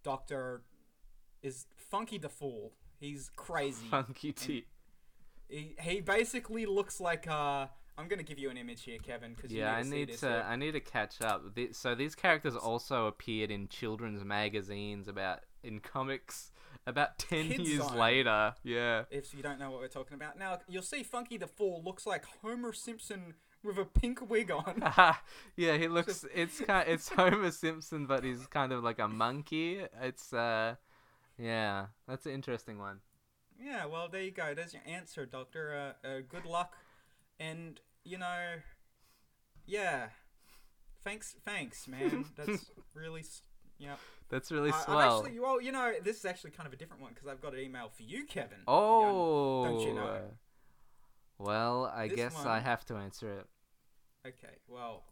[0.04, 0.62] Doctor
[1.42, 2.74] is Funky the Fool.
[3.00, 3.88] He's crazy.
[3.90, 4.66] Funky T.
[5.50, 7.68] He, he basically looks like uh.
[7.98, 10.28] I'm gonna give you an image here, Kevin, because Yeah, I you need this to.
[10.30, 10.46] here.
[10.48, 11.56] I need to catch up.
[11.56, 16.52] The- So these characters also appeared in children's magazines about in comics
[16.86, 17.98] about ten Kids years Zone.
[17.98, 18.54] later.
[18.64, 19.06] Yeah.
[19.10, 22.06] If you don't know what we're talking about, now you'll see Funky the Fool looks
[22.06, 23.34] like Homer Simpson
[23.64, 24.82] with a pink wig on.
[25.56, 26.24] yeah, he looks.
[26.34, 26.88] It's kind.
[26.88, 29.82] It's Homer Simpson, but he's kind of like a monkey.
[30.02, 30.76] It's uh,
[31.38, 33.00] yeah, that's an interesting one.
[33.60, 34.54] Yeah, well, there you go.
[34.54, 35.94] There's your answer, Doctor.
[36.04, 36.76] Uh, uh, good luck,
[37.40, 38.56] and you know,
[39.66, 40.08] yeah,
[41.04, 42.26] thanks, thanks, man.
[42.38, 43.24] That's really,
[43.78, 43.96] yeah.
[44.30, 44.98] That's really I- swell.
[44.98, 47.42] I've actually, well, you know, this is actually kind of a different one because I've
[47.42, 48.60] got an email for you, Kevin.
[48.68, 50.22] oh, don't you know?
[51.40, 53.46] Well, I This guess I have to answer it.
[54.28, 55.04] Okay, well,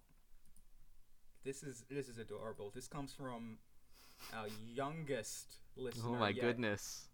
[1.43, 2.71] this is this is adorable.
[2.73, 3.59] This comes from
[4.33, 6.03] our youngest listener.
[6.07, 6.41] Oh my yet.
[6.41, 7.09] goodness.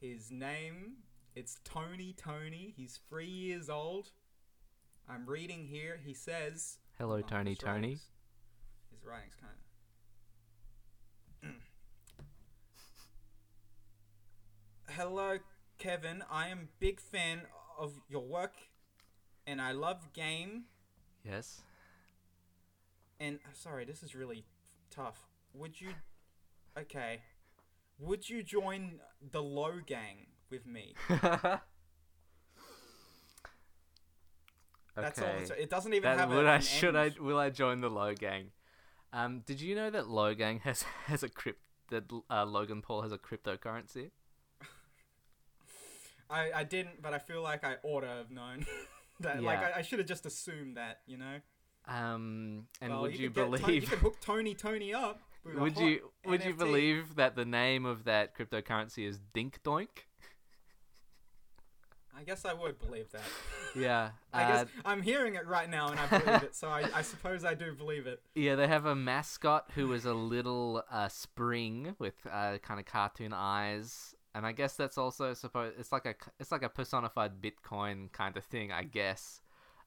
[0.00, 0.96] His name,
[1.34, 2.74] it's Tony Tony.
[2.76, 4.10] He's three years old.
[5.12, 6.00] I'm reading here.
[6.02, 7.54] He says, Hello, oh, Tony.
[7.54, 7.80] Tony.
[7.80, 8.06] writing's-
[8.90, 9.52] His writing's kind
[11.42, 11.50] of.
[14.96, 15.38] Hello,
[15.78, 16.24] Kevin.
[16.30, 17.42] I am big fan
[17.78, 18.54] of your work,
[19.46, 20.64] and I love game.
[21.24, 21.60] Yes.
[23.20, 24.44] And uh, sorry, this is really
[24.90, 25.26] tough.
[25.52, 25.90] Would you?
[26.78, 27.20] Okay.
[27.98, 29.00] Would you join
[29.30, 30.94] the Low Gang with me?
[34.94, 35.26] That's all.
[35.58, 37.14] It doesn't even That, have a, would I should end.
[37.18, 38.46] I will I join the Logang?
[39.12, 43.12] Um, did you know that Logang has has a crypt that uh, Logan Paul has
[43.12, 44.10] a cryptocurrency?
[46.30, 48.66] I, I didn't, but I feel like I ought to have known.
[49.20, 51.36] that like I, I should have just assumed that, you know.
[51.86, 53.82] Um, and Well, would you, could get Tony- believe?
[53.82, 55.20] you could hook Tony Tony up.
[55.44, 60.06] would you would you believe that the name of that cryptocurrency is Dink Doink?
[62.16, 63.22] I guess I would believe that.
[63.74, 64.10] Yeah.
[64.32, 66.54] I uh, guess I'm hearing it right now, and I believe it.
[66.54, 68.20] So I, I suppose I do believe it.
[68.34, 72.86] Yeah, they have a mascot who is a little uh, spring with uh, kind of
[72.86, 75.74] cartoon eyes, and I guess that's also supposed.
[75.78, 79.40] It's like a it's like a personified Bitcoin kind of thing, I guess.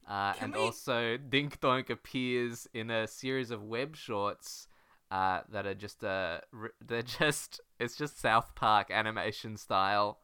[0.08, 4.68] Uh, and we- also, Dink Doink appears in a series of web shorts
[5.12, 6.40] uh, that are just uh,
[6.86, 10.20] they're just it's just South Park animation style.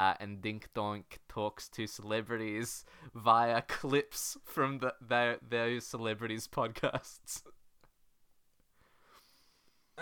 [0.00, 7.42] Uh, and Dink Doink talks to celebrities via clips from the, their, those celebrities' podcasts.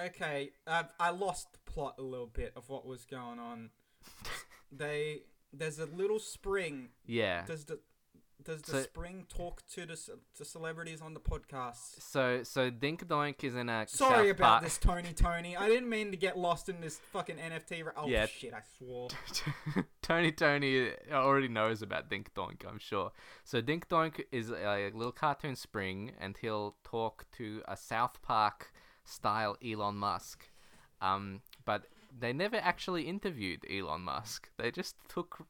[0.01, 3.71] Okay, uh, I lost the plot a little bit of what was going on.
[4.71, 5.23] they
[5.53, 6.91] there's a little spring.
[7.05, 7.45] Yeah.
[7.45, 7.81] Does the
[8.45, 9.97] does the So- spring talk to the
[10.37, 12.01] to celebrities on the podcast?
[12.01, 15.13] So so Dink Doink is in a Sorry about Park- this, Tony.
[15.13, 17.85] Tony, I didn't mean to get lost in this fucking NFT.
[17.97, 18.27] Oh Yeah.
[18.27, 18.55] shit!
[18.55, 19.09] I swore.
[20.03, 23.13] Tony Tony already knows about Dink Doink, I'm sure.
[23.45, 28.73] So Dink Doink is a little cartoon spring, and he'll talk to a South Park
[29.05, 30.49] style Elon Musk.
[31.01, 31.87] Um, but
[32.19, 34.49] they never actually interviewed Elon Musk.
[34.59, 35.47] They just took,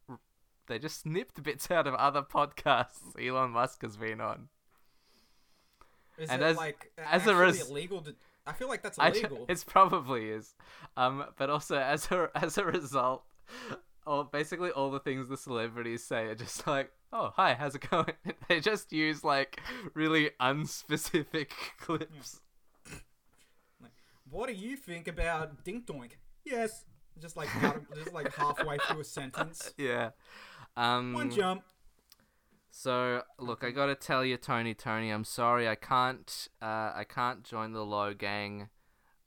[0.68, 4.48] they just snipped bits out of other podcasts Elon Musk has been on.
[6.18, 8.00] Is And it as- like as a res- illegal?
[8.02, 8.14] To,
[8.46, 9.46] I feel like that's illegal.
[9.48, 10.54] it's probably is.
[10.96, 13.24] Um, but also as a as a result,
[14.06, 17.88] all basically all the things the celebrities say are just like, "Oh, hi, how's it
[17.88, 18.12] going?"
[18.48, 19.60] they just use like
[19.94, 21.50] really unspecific
[21.80, 22.40] clips.
[24.30, 26.12] What do you think about Dink Doink?
[26.44, 26.84] Yes.
[27.20, 29.72] Just like of, just like halfway through a sentence.
[29.78, 30.10] Yeah.
[30.78, 31.64] Um, One jump.
[32.70, 37.42] So look, I gotta tell you, Tony, Tony, I'm sorry, I can't, uh, I can't
[37.42, 38.68] join the Logang,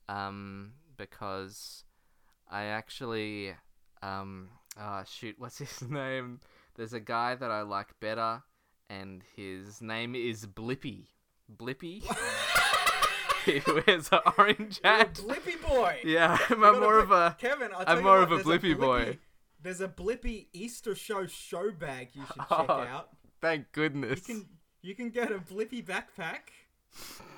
[0.08, 1.84] um, because
[2.50, 3.54] I actually,
[4.02, 4.48] um,
[4.80, 6.40] ah, shoot, what's his name?
[6.76, 8.44] There's a guy that I like better,
[8.90, 11.08] and his name is Blippi.
[11.54, 12.04] Blippi.
[13.46, 15.16] he wears an orange hat.
[15.16, 16.00] Blippi boy.
[16.06, 17.36] Yeah, I'm more of a.
[17.38, 17.72] Kevin.
[17.74, 19.18] I'll I'm you more of a Blippi boy.
[19.64, 23.10] There's a Blippi Easter show show bag you should check Oh, out.
[23.42, 24.28] Thank goodness.
[24.28, 24.46] You can
[24.82, 26.50] you can get a Blippi backpack.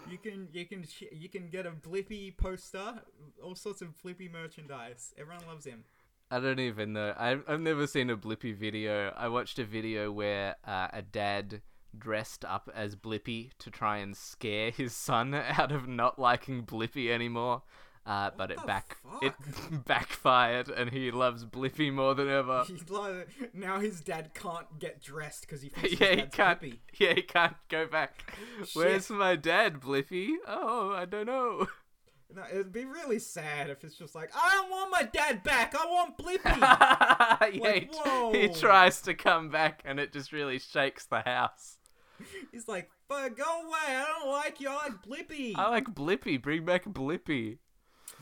[0.09, 3.01] You can you can you can get a Blippi poster.
[3.43, 5.13] All sorts of Blippi merchandise.
[5.17, 5.83] Everyone loves him.
[6.31, 7.13] I don't even know.
[7.15, 9.13] I've, I've never seen a Blippi video.
[9.15, 11.61] I watched a video where uh, a dad
[11.95, 17.11] dressed up as Blippi to try and scare his son out of not liking Blippi
[17.11, 17.61] anymore.
[18.05, 19.23] Uh, but it back fuck?
[19.23, 19.33] it
[19.85, 22.65] backfired, and he loves Blippi more than ever.
[22.89, 26.61] Like, now his dad can't get dressed because he thinks yeah, he can't.
[26.61, 26.79] Blippi.
[26.97, 28.33] Yeah, he can't go back.
[28.73, 30.33] Where's my dad, Blippi?
[30.45, 31.67] Oh, I don't know.
[32.35, 35.75] No, it'd be really sad if it's just like, I don't want my dad back.
[35.79, 36.57] I want Blippi.
[36.59, 41.77] yeah, Like, he, he tries to come back and it just really shakes the house.
[42.51, 43.77] He's like, "Fuck, go away.
[43.87, 44.69] I don't like you.
[44.69, 45.53] I like Blippi.
[45.55, 46.41] I like Blippi.
[46.41, 47.57] Bring back Blippi.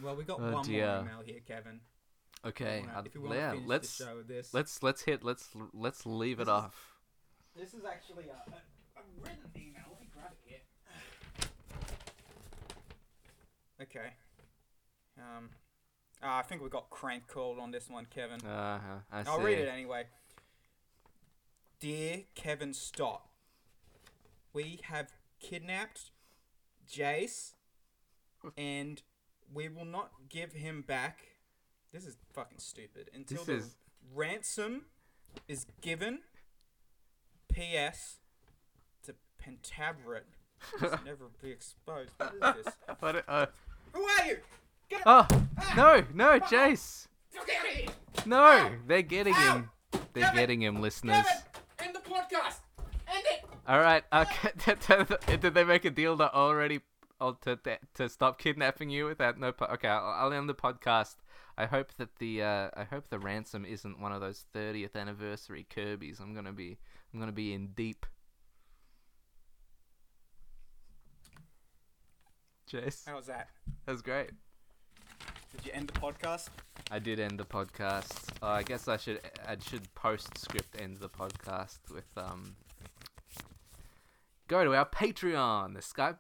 [0.04, 0.88] Well, we got Oh, one dear.
[0.88, 1.80] more email here, Kevin.
[2.44, 4.54] Okay, Wanna- uh, if you want to yeah, finish let's the show this.
[4.54, 6.88] let's let's hit let's let's leave it This is- off.
[7.56, 8.56] This is actually a, a,
[9.00, 9.84] a written email.
[9.92, 11.48] Let me grab it here.
[13.82, 14.14] Okay.
[15.20, 15.50] Um,
[16.24, 18.42] ah, I think we got crank called on this one, Kevin.
[18.46, 19.44] Uh, I I'll see.
[19.44, 20.06] read it anyway.
[21.80, 23.24] Dear Kevin Stott,
[24.54, 26.12] we have kidnapped
[26.90, 27.54] Jace,
[28.58, 29.02] and
[29.54, 31.20] we will not give him back.
[31.94, 33.10] This is fucking stupid.
[33.14, 33.76] Until This the is-
[34.14, 34.86] ransom
[35.48, 36.20] is given.
[37.52, 38.18] P.S.
[39.06, 39.14] To
[39.44, 40.22] Pentaverate.
[40.80, 42.12] Must never be exposed.
[42.18, 42.74] What is this?
[43.00, 43.46] What, uh,
[43.94, 44.38] Who are you?
[44.90, 45.26] Get oh
[45.76, 47.08] no, no, Jace,
[48.26, 48.38] no!
[48.38, 48.72] Ah.
[48.88, 49.54] They're getting Ow!
[49.54, 49.70] him.
[50.14, 51.26] They're getting him, listeners.
[51.80, 52.60] End the podcast!
[53.08, 53.46] End it!
[53.68, 54.04] All right.
[54.14, 54.50] Okay.
[54.90, 55.06] Uh,
[55.38, 56.82] did they make a deal to already
[57.22, 59.52] oh, to, to to stop kidnapping you without no?
[59.52, 61.16] Po- okay, I'll, I'll end the podcast.
[61.58, 65.66] I hope that the uh, I hope the ransom isn't one of those 30th anniversary
[65.70, 66.20] Kirby's.
[66.20, 66.78] I'm gonna be
[67.14, 68.06] I'm gonna be in deep.
[72.70, 73.50] Jace, How was that?
[73.86, 74.32] that was great.
[75.56, 76.48] Did you end the podcast?
[76.90, 78.30] I did end the podcast.
[78.42, 82.56] Uh, I guess I should I should postscript end the podcast with um.
[84.48, 86.18] Go to our Patreon, the Skype,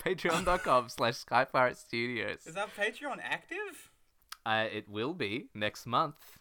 [0.00, 2.38] patreon.com slash Sky Pirate Studios.
[2.46, 3.90] Is that Patreon active?
[4.44, 6.38] Uh, it will be next month.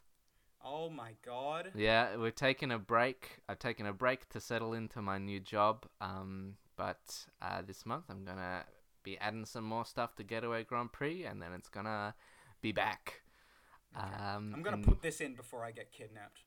[0.63, 1.71] Oh my god.
[1.75, 3.41] Yeah, we're taking a break.
[3.47, 5.85] I've taken a break to settle into my new job.
[6.01, 8.63] Um, but uh, this month I'm gonna
[9.03, 12.13] be adding some more stuff to Getaway Grand Prix, and then it's gonna
[12.61, 13.21] be back.
[13.95, 16.41] Um, I'm gonna and- put this in before I get kidnapped,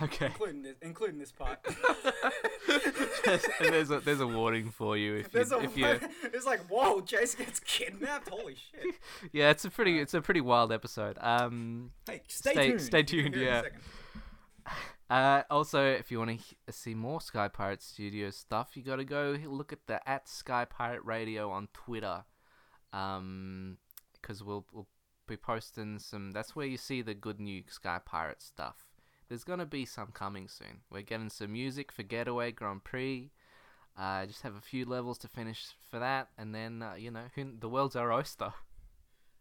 [0.00, 0.26] Okay.
[0.26, 1.58] including this, including this part.
[2.68, 3.40] and
[3.72, 5.86] there's a there's a warning for you if you There's a, if you
[6.24, 8.28] it's like, whoa, Jace gets kidnapped.
[8.28, 8.94] Holy shit.
[9.32, 11.18] yeah it's a pretty it's a pretty wild episode.
[11.20, 12.80] Um, Hey, stay, Stay- tuned.
[12.80, 13.68] stay tuned, hear in a
[14.70, 14.72] yeah.
[15.10, 19.04] uh, also if you want to see more Sky Pirate Studio stuff, you got to
[19.04, 22.24] go look at the at Sky Pirate Radio on Twitter,
[22.92, 23.76] um,
[24.20, 24.88] because we'll we'll
[25.28, 26.32] be posting some.
[26.32, 28.86] That's where you see the good new Sky Pirate stuff.
[29.32, 30.82] There's gonna be some coming soon.
[30.90, 33.30] We're getting some music for Getaway Grand Prix.
[33.96, 37.22] Uh, just have a few levels to finish for that, and then uh, you know
[37.34, 38.52] who, the world's our oyster.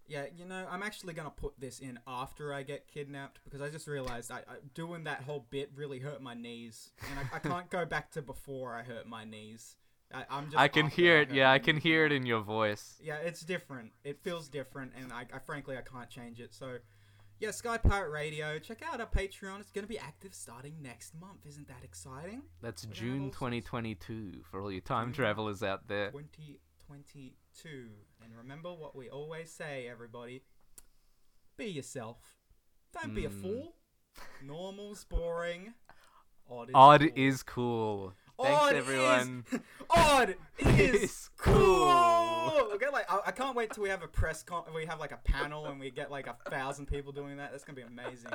[0.07, 3.67] Yeah, you know, I'm actually gonna put this in after I get kidnapped because I
[3.67, 7.39] just realized I, I doing that whole bit really hurt my knees, and I, I
[7.39, 9.75] can't go back to before I hurt my knees.
[10.13, 10.57] I, I'm just.
[10.57, 11.31] I can hear it.
[11.31, 12.95] Yeah, I can knees hear it in your voice.
[13.03, 13.91] Yeah, it's different.
[14.05, 16.53] It feels different, and I, I frankly I can't change it.
[16.53, 16.77] So,
[17.41, 18.57] yeah, Sky Pirate Radio.
[18.59, 19.59] Check out our Patreon.
[19.59, 21.45] It's gonna be active starting next month.
[21.47, 22.43] Isn't that exciting?
[22.61, 23.37] That's We're June all sorts.
[23.39, 26.11] 2022 for all you time travelers out there.
[26.11, 27.89] 2022.
[28.23, 30.43] And remember what we always say, everybody.
[31.57, 32.17] Be yourself.
[32.93, 33.41] Don't be a Mm.
[33.41, 33.75] fool.
[34.43, 35.73] Normal's boring.
[36.49, 37.09] Odd is Odd cool.
[37.15, 38.13] is cool.
[38.43, 39.45] Thanks, Odd everyone.
[39.51, 39.59] Is,
[39.89, 42.69] odd is cool.
[42.73, 44.63] Okay, like I, I can't wait till we have a press con.
[44.73, 47.51] We have like a panel and we get like a thousand people doing that.
[47.51, 48.31] That's gonna be amazing.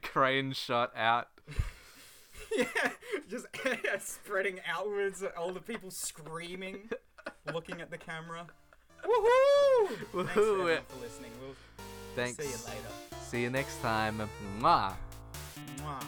[0.02, 1.28] Crane shot out.
[2.56, 2.64] yeah,
[3.28, 3.46] just
[4.00, 5.24] spreading outwards.
[5.36, 6.90] All the people screaming,
[7.52, 8.46] looking at the camera.
[9.04, 9.88] Woohoo!
[9.88, 10.60] Thanks Woohoo.
[10.60, 11.30] everyone for listening.
[11.40, 11.54] We'll
[12.14, 12.36] Thanks.
[12.36, 13.20] see you later.
[13.22, 14.28] See you next time.
[14.60, 14.94] Mwah.
[15.78, 16.02] Mwah.